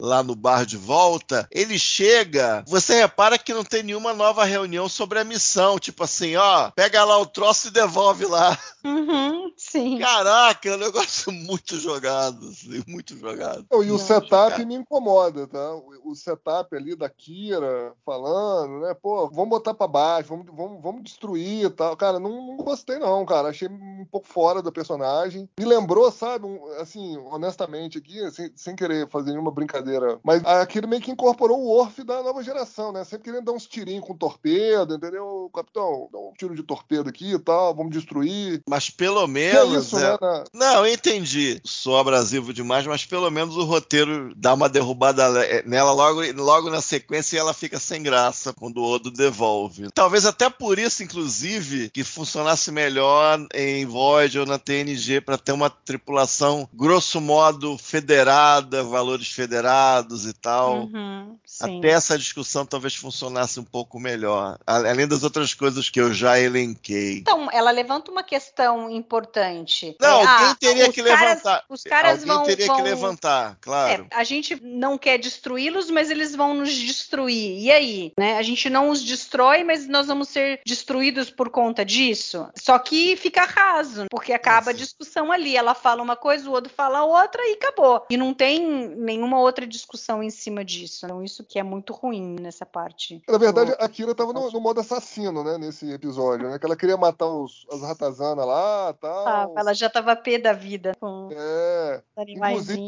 [0.00, 4.88] lá no bar de volta, ele chega, você repara que não tem nenhuma nova reunião
[4.88, 8.58] sobre a missão, tipo assim, ó, pega lá o troço e devolve lá.
[8.84, 9.98] Uhum, sim.
[9.98, 13.66] Caraca, é um negócio muito jogado, assim, muito jogado.
[13.70, 14.64] Não, e o Não, setup cara.
[14.66, 15.74] me incomoda, tá?
[15.74, 18.94] O, o setup ali da Kira falando, né?
[18.94, 21.96] Pô, vamos botar pra baixo, vamos, vamos, vamos destruir e tal.
[21.96, 23.48] Cara, não, não gostei, não, cara.
[23.48, 25.48] Achei um pouco fora do personagem.
[25.58, 30.64] Me lembrou, sabe, um- assim, honestamente aqui, sem, sem querer fazer nenhuma brincadeira, mas a
[30.66, 33.04] Kira meio que incorporou o Orf da nova geração, né?
[33.04, 35.50] Sempre querendo dar uns tirinhos com torpedo, entendeu?
[35.54, 38.62] Capitão, dá um tiro de torpedo aqui e tal, vamos destruir.
[38.68, 39.86] Mas pelo menos menos.
[39.86, 40.10] isso, é.
[40.12, 40.18] né?
[40.20, 41.60] na- Não, eu entendi.
[41.64, 46.70] Sou abrasivo demais, mas pelo menos o roteiro dá uma derrubada le- nela logo, logo
[46.70, 49.88] na sequência e ela fica sem graça quando o Odo devolve.
[49.94, 55.52] Talvez até por isso, inclusive, que funcionasse melhor em Voyager ou na TNG para ter
[55.52, 60.84] uma tripulação grosso modo federada, valores federados e tal.
[60.84, 61.36] Uhum.
[61.60, 66.38] Até essa discussão talvez funcionasse um pouco melhor, além das outras coisas que eu já
[66.38, 67.18] elenquei.
[67.18, 69.96] Então, ela levanta uma questão importante.
[70.00, 71.64] Não, É, alguém ah, teria os que caras- levantar.
[71.68, 72.42] Os caras alguém vão.
[72.44, 74.06] teria vão- que levantar, claro.
[74.10, 77.58] É, a gente não quer destruí-los, mas eles vão nos destruir.
[77.62, 78.12] E aí?
[78.18, 78.36] Né?
[78.36, 82.48] A gente não os destrói, mas nós vamos ser destruídos por conta disso?
[82.56, 85.56] Só que fica raso, porque acaba a discussão ali.
[85.56, 88.04] Ela fala uma coisa, o outro fala outra e acabou.
[88.10, 91.06] E não tem nenhuma outra discussão em cima disso.
[91.06, 93.22] Então, isso que é muito ruim nessa parte.
[93.28, 95.58] Na verdade, a Kira tava no, no modo assassino, né?
[95.58, 96.58] Nesse episódio, né?
[96.58, 99.28] Que ela queria matar os, as ratazanas lá tal.
[99.28, 102.02] Ah, ela já tava pé da vida com É.
[102.16, 102.68] os animaizinhos.
[102.68, 102.87] Inclusive,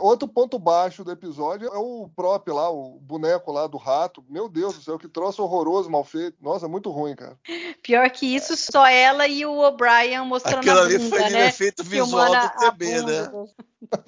[0.00, 4.24] outro ponto baixo do episódio é o próprio lá, o boneco lá do rato.
[4.28, 6.36] Meu Deus do céu, que troço horroroso, mal feito.
[6.40, 7.38] Nossa, muito ruim, cara.
[7.82, 11.32] Pior que isso, só ela e o O'Brien mostrando Aquilo a ali bunda, foi de
[11.32, 11.48] né?
[11.48, 13.46] efeito visual Filmando do TB, bunda né?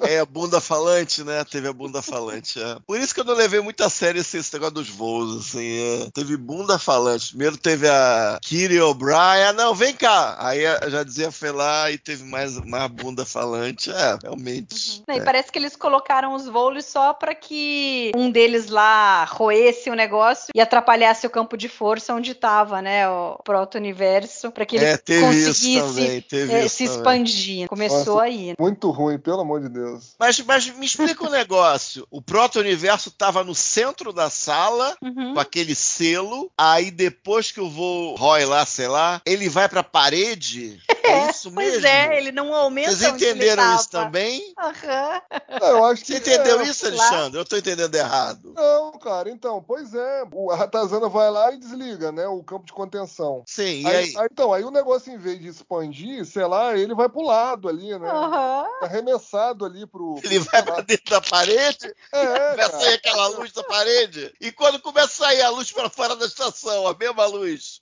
[0.00, 1.44] É, a bunda falante, né?
[1.44, 2.60] Teve a bunda falante.
[2.60, 2.78] é.
[2.86, 5.78] Por isso que eu não levei muito a sério esse, esse negócio dos voos, assim.
[5.78, 6.10] é.
[6.12, 7.28] Teve bunda falante.
[7.28, 9.18] Primeiro teve a Kiri O'Brien.
[9.18, 10.36] Ah, não, vem cá.
[10.38, 13.90] Aí já dizia foi lá e teve mais, mais bunda falante.
[13.90, 15.02] É, realmente.
[15.08, 15.20] E É.
[15.28, 20.46] parece que eles colocaram os voos só para que um deles lá roesse o negócio
[20.54, 24.96] e atrapalhasse o campo de força onde estava, né, o proto-universo, para que ele É,
[24.96, 26.96] teve isso conseguisse também, teve isso se também.
[26.98, 27.68] expandir.
[27.68, 28.54] Começou Nossa, aí.
[28.58, 30.14] Muito ruim, pelo amor de Deus.
[30.18, 32.06] Mas, mas me explica um negócio.
[32.10, 35.34] O proto-universo estava no centro da sala, Uhum.
[35.34, 36.50] com aquele selo.
[36.56, 40.80] Aí depois que o voo Roy lá, sei lá, ele vai pra parede.
[41.02, 41.86] É isso Pois mesmo?
[41.86, 44.54] é, ele não aumenta Vocês onde ele entenderam isso também?
[44.58, 45.22] Aham.
[45.60, 46.12] Não, eu acho que.
[46.12, 47.08] Você entendeu é, isso, lá.
[47.08, 47.40] Alexandre?
[47.40, 48.52] Eu tô entendendo errado.
[48.54, 50.24] Não, cara, então, pois é.
[50.32, 52.26] O, a ratazana vai lá e desliga, né?
[52.26, 53.42] O campo de contenção.
[53.46, 54.14] Sim, e Aí, aí?
[54.16, 57.68] aí, então, aí o negócio, em vez de expandir, sei lá, ele vai pro lado
[57.68, 58.08] ali, né?
[58.08, 58.66] Aham.
[58.82, 60.20] Arremessado ali pro.
[60.22, 64.34] Ele vai pra dentro da parede, É, começa a sair aquela luz da parede.
[64.40, 67.80] E quando começa a sair a luz para fora da estação, a mesma luz.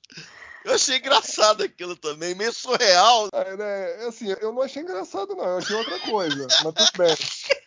[0.66, 3.28] Eu achei engraçado aquilo também, meio surreal.
[3.32, 5.44] É, né, assim, eu não achei engraçado, não.
[5.44, 6.44] Eu achei outra coisa.
[6.64, 7.16] mas tudo bem.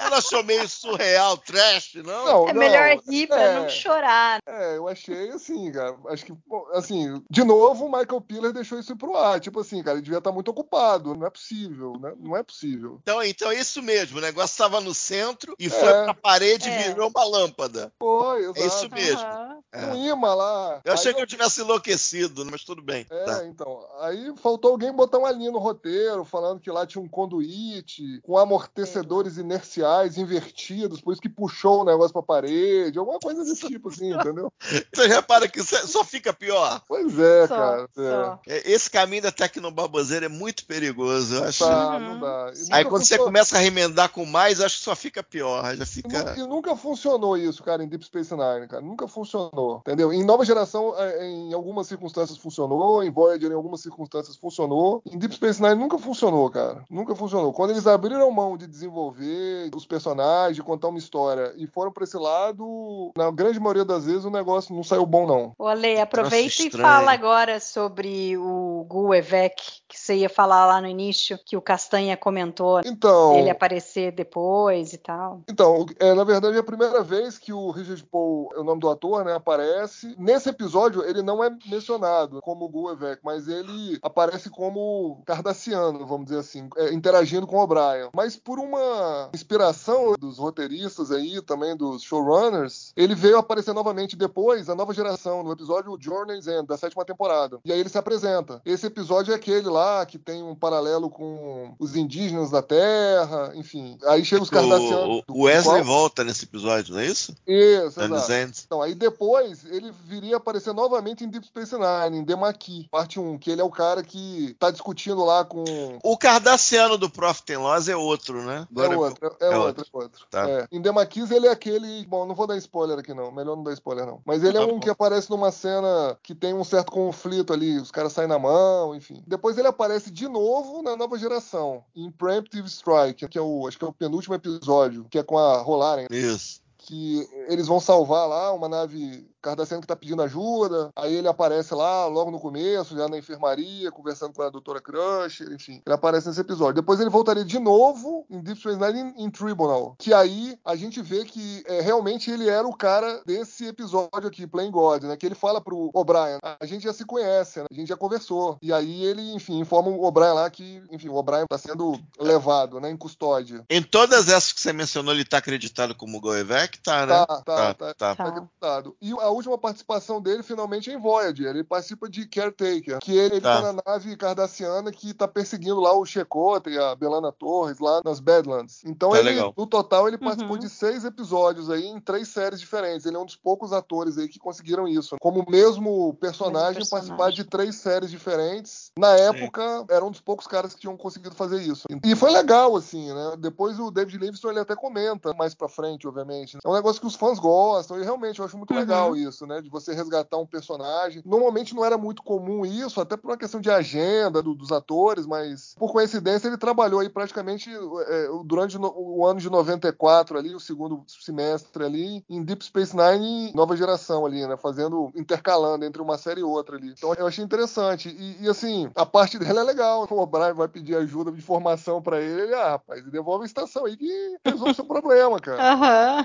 [0.00, 2.24] Ela achou meio surreal, trash, não?
[2.24, 4.40] Não, É não, melhor rir pra é, não chorar.
[4.46, 5.96] É, eu achei assim, cara.
[6.08, 6.32] Acho que,
[6.74, 9.40] assim, de novo, o Michael Piller deixou isso pro ar.
[9.40, 11.14] Tipo assim, cara, ele devia estar muito ocupado.
[11.14, 12.12] Não é possível, né?
[12.18, 12.98] Não é possível.
[13.02, 16.04] Então, então é isso mesmo, o negócio estava no centro e foi É.
[16.04, 16.82] pra parede e É.
[16.88, 17.92] virou uma lâmpada.
[17.98, 18.60] Foi, exato.
[18.60, 19.20] É isso mesmo.
[19.26, 19.58] Aham.
[19.72, 19.86] É.
[19.86, 20.80] Um imã lá.
[20.84, 23.06] Eu achei Aí que eu tivesse enlouquecido, mas tudo bem.
[23.10, 23.44] É, Tá.
[23.46, 23.86] então.
[24.00, 28.36] Aí faltou alguém botar uma linha no roteiro, falando que lá tinha um conduíte com
[28.38, 33.88] amortecedores inerciais invertidos, por isso que puxou o negócio pra parede, alguma coisa desse tipo,
[33.88, 34.52] assim, entendeu?
[34.92, 36.82] Você repara que é- só fica pior.
[36.88, 37.82] Pois é, Só, cara.
[37.82, 37.86] é.
[38.10, 38.40] só.
[38.46, 41.64] É, Esse caminho da tecnobaboseira é muito perigoso, eu acho.
[41.64, 42.00] Tá, Uhum.
[42.00, 42.52] não dá.
[42.54, 45.74] E Aí quando você funcionou- começa a remendar com mais, acho que só fica pior.
[45.76, 46.34] Já E fica.
[46.38, 48.82] E nunca funcionou isso, cara, em Deep Space Nine, cara.
[48.82, 50.12] Nunca funcionou, entendeu?
[50.12, 55.02] Em Nova Geração, é, em algumas circunstâncias funcionou, em Voyager, em algumas circunstâncias funcionou.
[55.06, 56.84] Em Deep Space Nine nunca funcionou, cara.
[56.90, 57.52] Nunca funcionou.
[57.52, 62.04] Quando eles abriram mão de desenvolver os personagens, de contar uma história, e foram pra
[62.04, 65.52] esse lado, na grande maioria das vezes o negócio não saiu bom, não.
[65.58, 70.86] Ô, Ale, aproveita e fala agora sobre o Guevec, que você ia falar lá no
[70.86, 73.34] início, que o Castanha comentou Então.
[73.36, 75.42] ele aparecer depois e tal.
[75.48, 78.80] Então, é, na verdade, é a primeira vez que o Richard Paul, é o nome
[78.80, 80.14] do ator, né, aparece.
[80.18, 86.40] Nesse episódio, ele não é mencionado como Guevec, mas ele aparece como cardassiano, vamos dizer
[86.40, 88.10] assim, é, interagindo com o O'Brien.
[88.14, 89.69] Mas por uma inspiração
[90.18, 95.52] dos roteiristas aí, também dos showrunners, ele veio aparecer novamente depois, a nova geração, no
[95.52, 97.58] episódio Journey's End, da sétima temporada.
[97.64, 98.60] E aí ele se apresenta.
[98.64, 103.98] Esse episódio é aquele lá que tem um paralelo com os indígenas da Terra, enfim.
[104.06, 105.22] Aí chega os cardassianos.
[105.28, 107.34] O, o Wesley volta nesse episódio, não é isso?
[107.46, 108.32] Isso, exato.
[108.32, 108.62] End.
[108.64, 113.38] Então, aí depois ele viria aparecer novamente em Deep Space Nine, em Demaki, parte 1,
[113.38, 115.64] que ele é o cara que tá discutindo lá com.
[116.02, 118.66] O cardassiano do Profit and Loss é outro, né?
[118.70, 120.26] Agora é outro, é, é outro, é outro.
[120.30, 120.48] Tá.
[120.48, 120.68] É.
[120.72, 122.06] Em Demakis ele é aquele.
[122.06, 124.20] Bom, não vou dar spoiler aqui não, melhor não dar spoiler não.
[124.24, 124.80] Mas ele é Tá um bom.
[124.80, 128.94] que aparece numa cena que tem um certo conflito ali, os caras saem na mão,
[128.94, 129.22] enfim.
[129.26, 133.78] Depois ele aparece de novo na nova geração, em Preemptive Strike, que é o, acho
[133.78, 136.60] que é o penúltimo episódio, que é com a Rolaren Isso.
[136.78, 141.74] que eles vão salvar lá uma nave Cardassiano que tá pedindo ajuda, aí ele aparece
[141.74, 146.28] lá logo no começo, já na enfermaria, conversando com a doutora Crush, enfim, ele aparece
[146.28, 146.74] nesse episódio.
[146.74, 150.76] Depois ele voltaria de novo em Deep Space Nine em, em Tribunal, que aí a
[150.76, 155.16] gente vê que é, realmente ele era o cara desse episódio aqui, Playing God, né,
[155.16, 158.58] que ele fala pro O'Brien, a gente já se conhece, né, a gente já conversou,
[158.62, 162.80] e aí ele, enfim, informa o O'Brien lá que, enfim, o O'Brien tá sendo levado,
[162.80, 163.64] né, em custódia.
[163.70, 166.80] Em todas essas que você mencionou, ele tá acreditado como Goevec?
[166.80, 167.14] Tá, né?
[167.14, 168.14] Tá, tá, tá, tá, tá.
[168.14, 168.96] tá acreditado.
[169.00, 171.48] E a última participação dele, finalmente, é em Voyager.
[171.48, 173.60] Ele participa de Caretaker, que ele, ele tá.
[173.62, 173.72] Tá.
[173.72, 178.20] na nave cardassiana que tá perseguindo lá o Checota e a Belana Torres lá nas
[178.20, 178.82] Badlands.
[178.84, 179.54] Então, Tá ele, legal.
[179.56, 180.60] no total, ele participou Uhum.
[180.60, 183.06] de seis episódios aí em três séries diferentes.
[183.06, 185.16] Ele é um dos poucos atores aí que conseguiram isso.
[185.20, 187.44] Como o mesmo personagem, Mesmo participar personagem.
[187.44, 188.90] de três séries diferentes.
[188.98, 191.84] Na época, era um dos poucos caras que tinham conseguido fazer isso.
[192.04, 193.34] E foi legal, assim, né?
[193.38, 196.56] Depois o David Livingston, ele até comenta mais pra frente, obviamente.
[196.64, 198.80] É um negócio que os fãs gostam, e realmente eu acho muito Uhum.
[198.80, 199.60] legal isso, né?
[199.60, 201.22] De você resgatar um personagem.
[201.24, 205.26] Normalmente não era muito comum isso, até por uma questão de agenda do- dos atores,
[205.26, 210.54] mas por coincidência ele trabalhou aí praticamente é, durante no- o ano de 94 ali,
[210.54, 214.56] o segundo semestre ali, em Deep Space Nine nova geração ali, né?
[214.56, 216.90] Fazendo, intercalando entre uma série e outra ali.
[216.96, 218.08] Então eu achei interessante.
[218.08, 220.06] E, e, assim, a parte dele é legal.
[220.10, 223.84] O O'Brien vai pedir ajuda de formação pra ele, ele, ah, rapaz, devolve a estação
[223.86, 225.62] aí que resolve o seu problema, cara.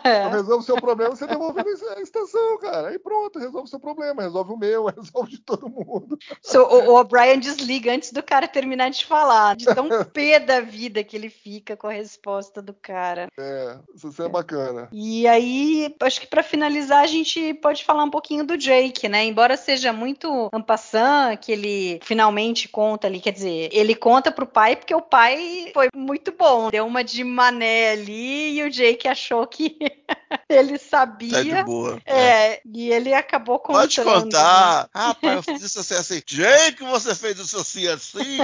[0.05, 0.29] Eu é.
[0.29, 2.84] resolvo o seu problema, você devolve a estação, cara.
[2.85, 6.17] Aí pronto, resolve o seu problema, resolve o meu, resolve de todo mundo.
[6.41, 10.61] So, o, o O'Brien desliga antes do cara terminar de falar, de tão pé da
[10.61, 13.27] vida que ele fica com a resposta do cara.
[13.37, 14.89] É, isso é bacana.
[14.91, 19.25] E aí, acho que para finalizar, a gente pode falar um pouquinho do Jake, né?
[19.25, 24.75] Embora seja muito ampassant, que ele finalmente conta ali, quer dizer, ele conta pro pai
[24.75, 29.45] porque o pai foi muito bom, deu uma de mané ali e o Jake achou
[29.47, 29.77] que
[30.49, 31.31] ele sabia.
[31.31, 31.99] Tá de boa.
[32.05, 33.83] É, e ele acabou contando.
[33.83, 34.89] Pode contar.
[34.93, 36.21] Ah, pai, eu fiz isso assim, assim.
[36.27, 38.39] Jake, você fez isso assim, assim.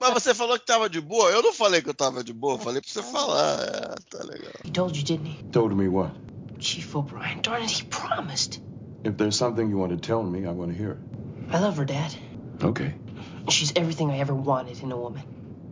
[0.00, 1.30] Mas você falou que tava de boa.
[1.30, 2.58] Eu não falei que eu tava de boa.
[2.58, 3.62] Falei pra você falar.
[3.62, 4.50] É, tá legal.
[4.64, 5.44] He told you, didn't he?
[5.52, 6.12] Told me what?
[6.58, 8.60] Chief O'Brien, darn it, he promised.
[9.04, 10.98] If there's something you want to tell me, I want to hear it.
[11.54, 12.12] I love her, Dad.
[12.60, 12.94] Okay.
[13.48, 15.22] She's everything I ever wanted in a woman.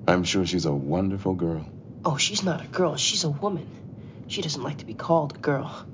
[0.07, 1.67] I'm sure she's a wonderful girl.
[2.05, 3.67] Oh, she's not a girl, she's a woman.
[4.29, 5.87] She doesn't like to be called a girl.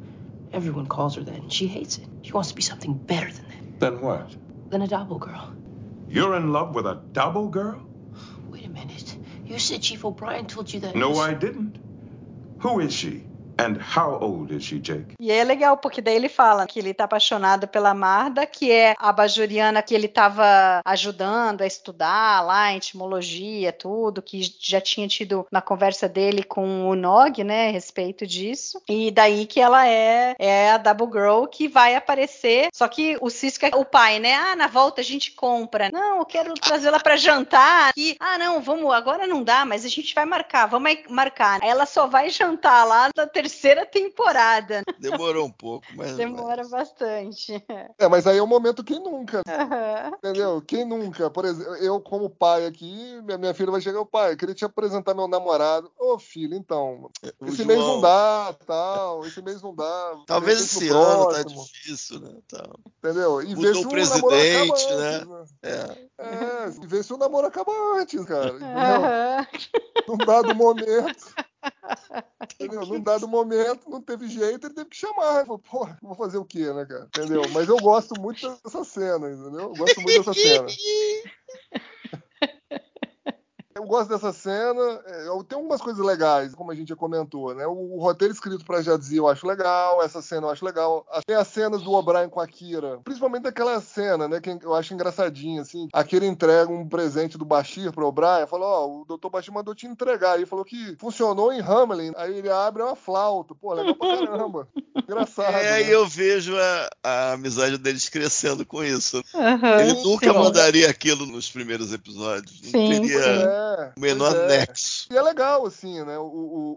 [0.56, 2.06] Everyone calls her that, and she hates it.
[2.22, 4.34] She wants to be something better than that, Then what?
[4.70, 5.52] than a double girl.
[6.08, 7.86] You're in love with a double girl?
[8.48, 9.18] Wait a minute.
[9.44, 10.96] You said Chief O'Brien told you that.
[10.96, 11.76] No, I didn't.
[12.60, 13.24] Who is she?
[13.58, 15.14] And how old is she, Jake?
[15.18, 18.94] E é legal, porque daí ele fala que ele tá apaixonado pela Marda, que é
[18.98, 25.46] a bajoriana que ele tava ajudando a estudar lá, etimologia, tudo, que já tinha tido
[25.50, 28.80] na conversa dele com o Nog, né, a respeito disso.
[28.86, 33.30] E daí que ela é, é a Double Girl que vai aparecer, só que o
[33.30, 34.34] Cisco é o pai, né?
[34.34, 35.90] Ah, na volta a gente compra.
[35.90, 37.92] Não, eu quero trazê-la pra jantar.
[37.96, 41.60] E, ah, não, vamos, agora não dá, mas a gente vai marcar, vamos marcar.
[41.62, 43.45] Ela só vai jantar lá na terceira
[43.86, 44.82] temporada.
[44.98, 46.16] Demorou um pouco, mas.
[46.16, 47.64] Demora bastante.
[47.98, 50.10] É, mas aí é o momento quem nunca, Aham.
[50.18, 50.62] entendeu?
[50.66, 51.30] Quem nunca?
[51.30, 54.54] Por exemplo, eu como pai aqui, minha, minha filha vai chegar, o pai, eu queria
[54.54, 55.90] te apresentar meu namorado.
[55.98, 60.16] Ô, filho, então, O esse João- mês não dá, tal, esse mês não dá.
[60.26, 62.34] Talvez esse ano tá próximo, difícil, né?
[62.48, 62.78] Tal.
[62.98, 63.42] Entendeu?
[63.42, 65.24] E Mudou o presidente, antes, né?
[65.24, 65.44] né?
[65.62, 66.06] É.
[66.18, 68.48] É, e ver se o namoro acaba antes, cara.
[68.48, 68.68] Entendeu?
[68.76, 69.46] Aham.
[70.08, 71.34] Num dado momento.
[72.54, 72.80] Entendeu?
[72.86, 75.36] Num dado momento, não teve jeito, ele teve que chamar.
[75.36, 77.04] Ele falou, pô, vou fazer o quê, né, cara?
[77.04, 77.42] Entendeu?
[77.52, 79.60] Mas eu gosto muito dessa cena, entendeu?
[79.60, 80.66] Eu gosto muito dessa cena.
[83.76, 85.00] Eu gosto dessa cena.
[85.06, 87.66] é, eu- Tem algumas coisas legais, como a gente já comentou, né?
[87.66, 91.06] O, o roteiro escrito pra Jadzia eu acho legal, essa cena eu acho legal.
[91.10, 94.40] A- Tem as cenas do O'Brien com a Kira, principalmente aquela cena, né?
[94.40, 95.88] Que eu acho engraçadinha, assim.
[95.92, 99.28] A Kira entrega um presente do Bashir pro O'Brien, falou: Ó, o Dr.
[99.30, 100.36] Bashir mandou te entregar.
[100.36, 102.12] Aí falou que funcionou em Hamelin.
[102.16, 103.54] Aí ele abre uma flauta.
[103.54, 104.68] Pô, legal pra caramba.
[105.06, 105.54] Engraçado.
[105.54, 105.82] É, né?
[105.84, 109.22] e eu vejo a, a amizade deles crescendo com isso.
[109.34, 109.80] Aham.
[109.80, 110.38] Ele nunca Sim.
[110.38, 112.60] mandaria aquilo nos primeiros episódios.
[112.62, 113.65] Não Sim, teria É,
[113.96, 114.46] o menor é.
[114.48, 115.06] nexo.
[115.10, 116.18] E é legal, assim, né?
[116.18, 116.24] O,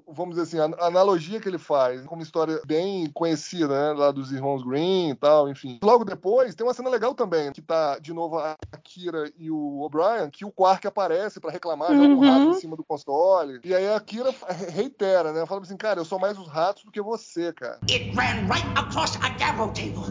[0.07, 3.99] o- vamos dizer assim, a, analogia que ele faz, como história bem conhecida, né?
[3.99, 5.79] Lá dos irmãos Green e tal, enfim.
[5.83, 9.81] Logo depois, tem uma cena legal também, que tá, de novo, a Kira e o
[9.81, 12.29] O'Brien, que o Quark aparece pra reclamar, joga um Uhum.
[12.29, 13.59] rato em cima do console.
[13.63, 14.33] E aí a Kira
[14.69, 15.45] reitera, né?
[15.45, 17.79] Fala assim, cara, eu sou mais os ratos do que você, cara.
[17.89, 20.05] It ran right across a gavo table.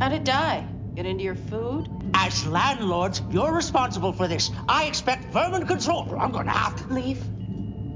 [0.00, 0.66] How'd it die?
[0.94, 1.88] Get into your food?
[2.14, 4.50] As landlords, you're responsible for this.
[4.68, 6.16] I expect vermin control.
[6.18, 7.22] I'm gonna have to Leave?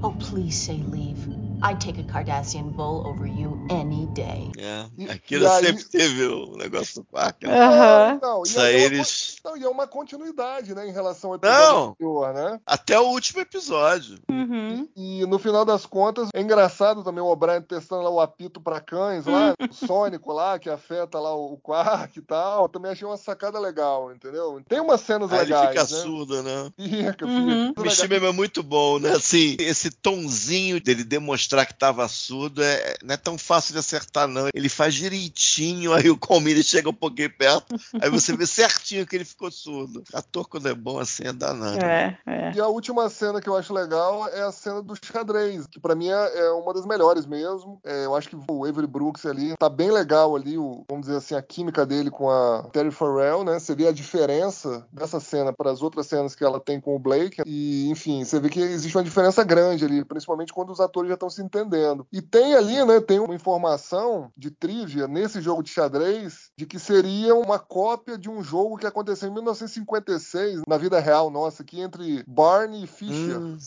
[0.03, 1.34] Oh, please say leave.
[1.69, 4.51] I'd take a Cardassian bull over you any day.
[4.57, 7.47] É, E- aquilo e aí- sempre teve o negócio do parque.
[7.47, 7.59] né?
[7.59, 8.19] Aham.
[8.21, 9.35] Não, e Isso aí aí é uma- eles.
[9.43, 11.89] Não, e é uma continuidade, né, em relação ao episódio Não.
[11.89, 12.59] anterior, né?
[12.65, 14.19] Até o último episódio.
[14.29, 14.87] Uhum.
[14.95, 18.79] E no final das contas, é engraçado também o O'Brien testando lá o apito para
[18.79, 22.69] cães lá, o sônico lá, que afeta lá o Quark e tal.
[22.69, 24.61] Também achei uma sacada legal, entendeu?
[24.67, 26.03] Tem umas cenas Aí ele legais, fica né?
[26.03, 26.71] surdo, né?
[26.77, 27.67] Fica, Uhum.
[27.69, 27.81] fica.
[27.81, 29.13] O Michi mesmo é muito bom, né?
[29.13, 34.27] Assim, esse tonzinho dele demonstrar que tava surdo é, não é tão fácil de acertar,
[34.27, 34.47] não.
[34.51, 39.15] Ele faz direitinho, aí o Comini chega um pouquinho perto, aí você vê certinho que
[39.15, 40.03] ele ficou surdo.
[40.11, 41.85] Ator, quando é bom assim, é danado.
[41.85, 42.51] É, é.
[42.55, 45.93] E a última cena que eu acho legal é a cena do xadrez, que pra
[45.93, 47.79] mim é, é uma das melhores mesmo.
[47.83, 51.17] É, eu acho que o Avery Brooks ali tá bem legal ali, o, vamos dizer
[51.17, 53.59] assim, a química dele com a Terry Farrell, né?
[53.59, 56.99] Você vê a diferença dessa cena para as outras cenas que ela tem com o
[56.99, 57.41] Blake.
[57.45, 61.15] E, enfim, você vê que existe uma diferença grande ali, principalmente quando os atores já
[61.15, 62.07] estão se entendendo.
[62.11, 66.79] E tem ali, né, tem uma informação de trivia nesse jogo de xadrez de que
[66.79, 71.81] seria uma cópia de um jogo que aconteceu em 1956, na vida real nossa, aqui
[71.81, 73.37] entre Barney e Fischer.
[73.37, 73.57] Hum.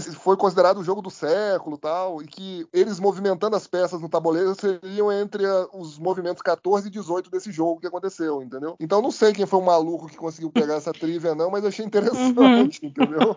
[0.00, 4.54] Foi considerado o jogo do século tal, e que eles movimentando as peças no tabuleiro
[4.54, 8.76] seriam entre a- os movimentos 14 e 18 desse jogo que aconteceu, entendeu?
[8.80, 11.84] Então não sei quem foi o maluco que conseguiu pegar essa trivia, não, mas achei
[11.84, 13.36] interessante, entendeu?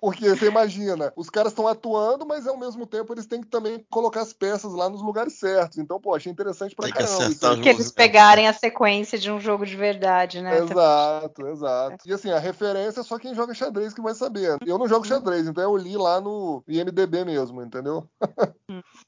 [0.00, 3.84] Porque você imagina, os caras estão atuando, mas ao mesmo tempo eles têm que também
[3.90, 5.78] colocar as peças lá nos lugares certos.
[5.78, 7.28] Então, pô, achei interessante pra Tem que caramba.
[7.28, 10.58] os Que eles pegarem a sequência de um jogo de verdade, né?
[10.58, 11.96] Exato, exato.
[12.06, 14.58] E assim, a referência é só quem joga xadrez que vai saber.
[14.66, 18.08] Eu não jogo xadrez, então eu li lá no IMDB mesmo, entendeu?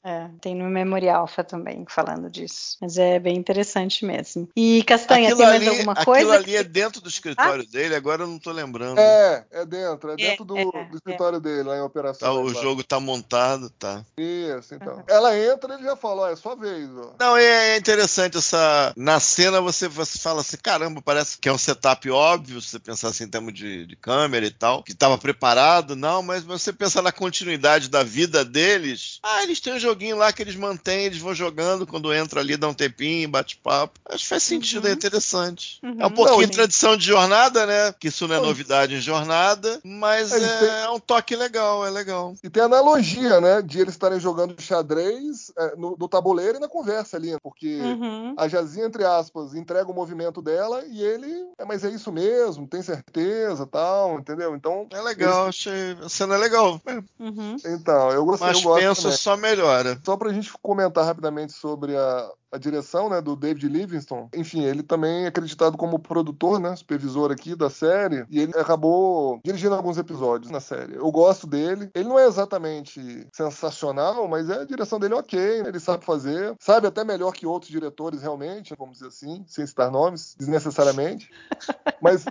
[0.03, 2.77] É, tem no Memorial Alpha também falando disso.
[2.81, 4.47] Mas é bem interessante mesmo.
[4.55, 6.33] E Castanha, Aquilo tem mais ali, alguma aquilo coisa?
[6.35, 8.99] ali é dentro do escritório dele, agora eu não tô lembrando.
[8.99, 12.51] É, é dentro, é dentro do, é, do escritório dele, lá em Tá, operações.
[12.51, 12.61] o lá.
[12.61, 14.03] jogo tá montado, tá.
[14.17, 15.03] Isso, então.
[15.07, 17.13] Ela entra ele já fala, ó, é sua vez, ó.
[17.19, 18.93] Não, é, é interessante essa.
[18.95, 22.79] Na cena você, você fala assim: caramba, parece que é um setup óbvio, se você
[22.79, 26.71] pensar assim em termos de, de câmera e tal, que estava preparado, não, mas você
[26.73, 29.19] pensar na continuidade da vida deles.
[29.23, 32.57] Ah, eles têm um joguinho lá que eles mantêm, eles vão jogando quando entra ali,
[32.57, 33.99] dá um tempinho, bate papo.
[34.09, 35.79] Acho que faz sentido, é interessante.
[35.83, 35.95] Uhum.
[35.99, 37.93] É um pouquinho Não, de tradição de jornada, né?
[37.99, 41.85] Que isso não é novidade em jornada, mas Eles é, têm- é um toque legal,
[41.85, 42.33] é legal.
[42.43, 46.67] E tem analogia, né, de eles estarem jogando xadrez é, no, no tabuleiro e na
[46.67, 48.33] conversa ali, né, porque Uhum.
[48.37, 52.67] a Jazinha, entre aspas, entrega o movimento dela e ele, é, mas é isso mesmo,
[52.67, 54.55] tem certeza, tal, entendeu?
[54.55, 55.73] Então, É legal, achei.
[56.03, 56.81] A cena é legal.
[56.85, 57.55] É, Uhum.
[57.65, 59.17] então, eu gostei, mas eu gosto penso também.
[59.17, 59.99] só melhora.
[60.05, 64.29] Só pra gente comentar rapidamente sobre a, a direção, né, do David Livingston.
[64.35, 69.39] Enfim, ele também é acreditado como produtor, né, supervisor aqui da série, e ele acabou
[69.43, 70.95] dirigindo alguns episódios na série.
[70.95, 71.89] Eu gosto dele.
[71.93, 76.05] Ele não é exatamente sensacional, mas é, a direção dele é ok, né, ele sabe
[76.05, 81.29] fazer, sabe até melhor que outros diretores realmente, vamos dizer assim, sem citar nomes, desnecessariamente.
[82.01, 82.25] Mas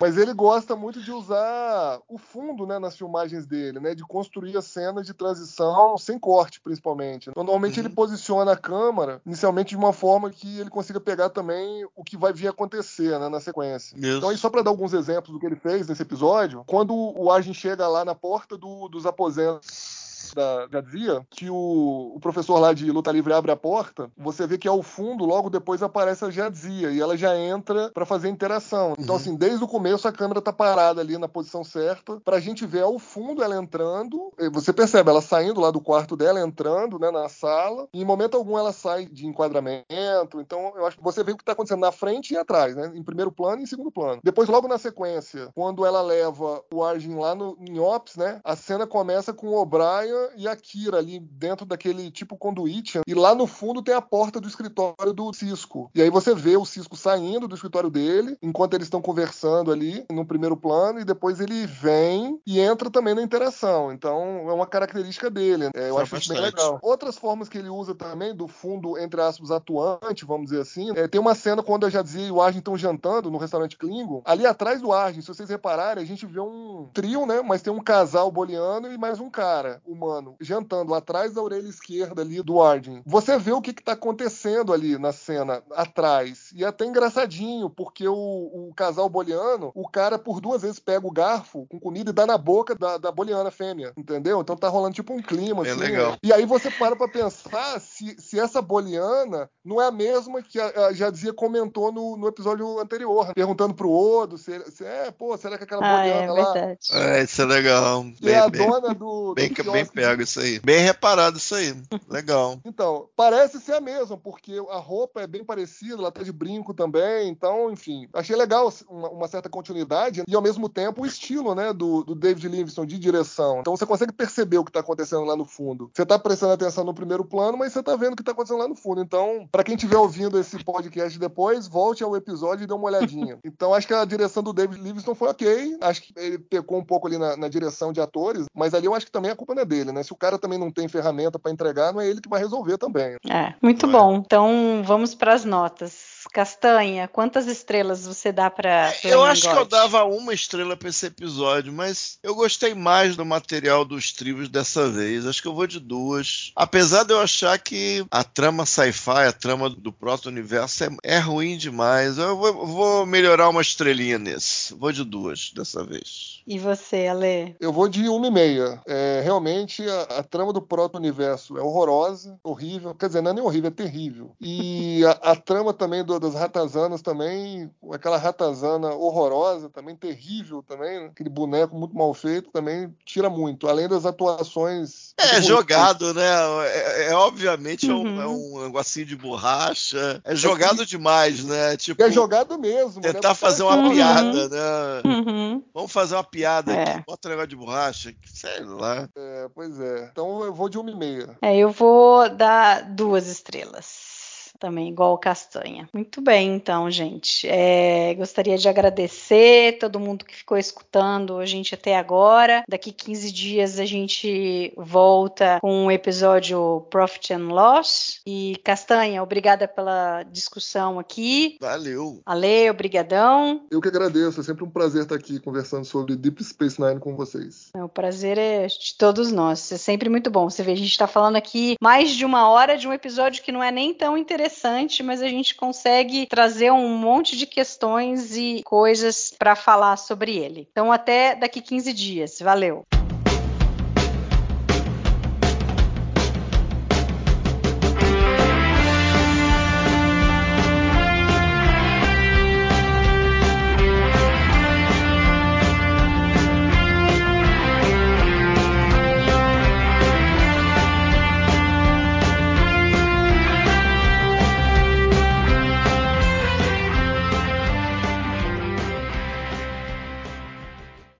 [0.00, 3.94] mas ele gosta muito de usar o fundo né, nas filmagens dele, né?
[3.94, 7.30] De construir as cenas de transição sem corte, principalmente.
[7.30, 7.86] Então, normalmente Uhum.
[7.86, 12.16] ele posiciona a câmera inicialmente de uma forma que ele consiga pegar também o que
[12.16, 13.96] vai vir acontecer né, na sequência.
[13.96, 14.18] Isso.
[14.18, 17.30] Então, aí, só para dar alguns exemplos do que ele fez nesse episódio, quando o
[17.30, 22.72] Arjun chega lá na porta do- dos aposentos da Jadzia, que o, o professor lá
[22.72, 26.30] de luta livre abre a porta, você vê que ao fundo, logo depois aparece a
[26.30, 28.94] Jadzia e ela já entra pra fazer interação.
[28.98, 29.20] Então, Uhum.
[29.20, 32.82] assim, desde o começo a câmera tá parada ali na posição certa pra gente ver
[32.82, 34.32] ao fundo ela entrando.
[34.38, 37.88] E Você percebe ela saindo lá do quarto dela, entrando, né, na sala.
[37.92, 40.40] E em momento algum ela sai de enquadramento.
[40.40, 42.90] Então, eu acho que você vê o que tá acontecendo na frente e atrás, né?
[42.94, 44.20] Em primeiro plano e em segundo plano.
[44.22, 48.40] Depois, logo na sequência, quando ela leva o Arjun lá no, em Ops, né?
[48.44, 53.00] A cena começa com o O'Brien e a Kira ali dentro daquele tipo conduíte.
[53.06, 55.90] E lá no fundo tem a porta do escritório do Cisco.
[55.94, 60.04] E aí você vê o Cisco saindo do escritório dele, enquanto eles estão conversando ali
[60.10, 63.92] no primeiro plano, e depois ele vem e entra também na interação.
[63.92, 65.70] Então é uma característica dele.
[65.74, 66.62] É, eu Foi acho isso bem bastante.
[66.62, 66.78] legal.
[66.82, 71.06] Outras formas que ele usa também do fundo, entre aspas, atuante, vamos dizer assim, é,
[71.08, 74.22] tem uma cena quando a Jadzia e o Arjun estão jantando no restaurante Klingon.
[74.24, 77.42] Ali atrás do Arjun, se vocês repararem, a gente vê um trio, né?
[77.42, 80.05] Mas tem um casal boliano e mais um cara humano
[80.40, 83.02] jantando atrás da orelha esquerda ali do Arjun.
[83.04, 86.50] Você vê o que, que tá acontecendo ali na cena atrás.
[86.54, 91.06] E é até engraçadinho, porque o, o casal boliano, o cara por duas vezes pega
[91.06, 94.40] o garfo com comida e dá na boca da, da boliana fêmea, entendeu?
[94.40, 95.80] Então tá rolando tipo um clima, É assim.
[95.80, 96.16] legal.
[96.22, 100.58] E aí você para pra pensar se, se essa boliana não é a mesma que
[100.60, 105.36] a, a Jadzia comentou no, no episódio anterior, perguntando pro Odo se, se é, pô,
[105.36, 106.78] será que aquela Ah, é boliana lá verdade.
[106.92, 108.04] É, isso é legal.
[108.22, 110.60] é a Bem, bem, dona do, do bem, bem quiosque pego isso aí.
[110.60, 111.74] Bem reparado isso aí.
[112.08, 112.58] Legal.
[112.64, 116.74] Então, parece ser a mesma, porque a roupa é bem parecida, ela tá de brinco
[116.74, 118.08] também, então, enfim.
[118.12, 122.14] Achei legal uma, uma certa continuidade e, ao mesmo tempo, o estilo, né, do, do
[122.14, 123.60] David Livingston de direção.
[123.60, 125.90] Então, você consegue perceber o que tá acontecendo lá no fundo.
[125.94, 128.58] Você tá prestando atenção no primeiro plano, mas você tá vendo o que tá acontecendo
[128.58, 129.00] lá no fundo.
[129.00, 133.38] Então, para quem estiver ouvindo esse podcast depois, volte ao episódio e dê uma olhadinha.
[133.46, 135.78] Então, acho que a direção do David Livingston foi ok.
[135.80, 138.94] Acho que ele pecou um pouco ali na, na direção de atores, mas ali eu
[138.94, 140.02] acho que também a culpa não é dele, né?
[140.02, 142.78] Se o cara também não tem ferramenta para entregar, não é ele que vai resolver
[142.78, 143.16] também.
[143.28, 144.16] É, muito bom.
[144.16, 146.16] Então, vamos para as notas.
[146.32, 151.06] Castanha, quantas estrelas você dá para Eu acho que eu dava uma estrela para esse
[151.06, 155.26] episódio, mas eu gostei mais do material dos tribos dessa vez.
[155.26, 156.52] Acho que eu vou de duas.
[156.54, 161.56] Apesar de eu achar que a trama sci-fi, a trama do proto-universo é, é, ruim
[161.56, 162.18] demais.
[162.18, 164.74] Eu vou, vou, melhorar uma estrelinha nesse.
[164.74, 166.35] Vou de duas dessa vez.
[166.46, 167.56] E você, Ale?
[167.58, 168.80] Eu vou de uma e meia.
[168.86, 172.94] É, realmente, a, a trama do proto-universo é horrorosa, horrível.
[172.94, 174.30] Quer dizer, não é nem horrível, é terrível.
[174.40, 181.00] E a, a trama também do, das ratazanas também, aquela ratazana horrorosa, também terrível também,
[181.00, 181.06] né?
[181.06, 185.14] aquele boneco muito mal feito também tira muito, além das atuações.
[185.18, 186.28] É jogado, né?
[186.68, 188.20] É, é obviamente uhum.
[188.20, 191.76] é, um, é um negocinho de borracha, é jogado é, demais, né?
[191.76, 193.02] Tipo, é jogado mesmo.
[193.02, 193.12] Né?
[193.12, 193.34] Tentar né?
[193.34, 193.90] fazer uma uhum.
[193.90, 195.02] piada, né?
[195.04, 195.62] Uhum.
[195.74, 196.82] Vamos fazer uma piada é.
[196.82, 199.08] aqui, bota um negócio de borracha, sei lá.
[199.16, 200.08] É, pois é.
[200.10, 201.36] Então eu vou de uma e meia.
[201.42, 204.15] É, eu vou dar duas estrelas
[204.58, 205.88] também, igual o Castanha.
[205.92, 207.46] Muito bem, então, gente.
[207.48, 212.64] É, gostaria de agradecer todo mundo que ficou escutando a gente até agora.
[212.68, 218.20] Daqui 15 dias a gente volta com um episódio Profit and Loss.
[218.26, 221.56] E Castanha, obrigada pela discussão aqui.
[221.60, 222.20] Valeu.
[222.24, 223.66] Ale, obrigadão.
[223.70, 227.14] Eu que agradeço, é sempre um prazer estar aqui conversando sobre Deep Space Nine com
[227.14, 227.70] vocês.
[227.74, 230.48] É, o prazer é de todos nós, é sempre muito bom.
[230.48, 233.52] Você vê, a gente está falando aqui mais de uma hora de um episódio que
[233.52, 238.36] não é nem tão interessante interessante, mas a gente consegue trazer um monte de questões
[238.36, 240.68] e coisas para falar sobre ele.
[240.70, 242.38] Então, até daqui 15 dias.
[242.40, 242.84] Valeu!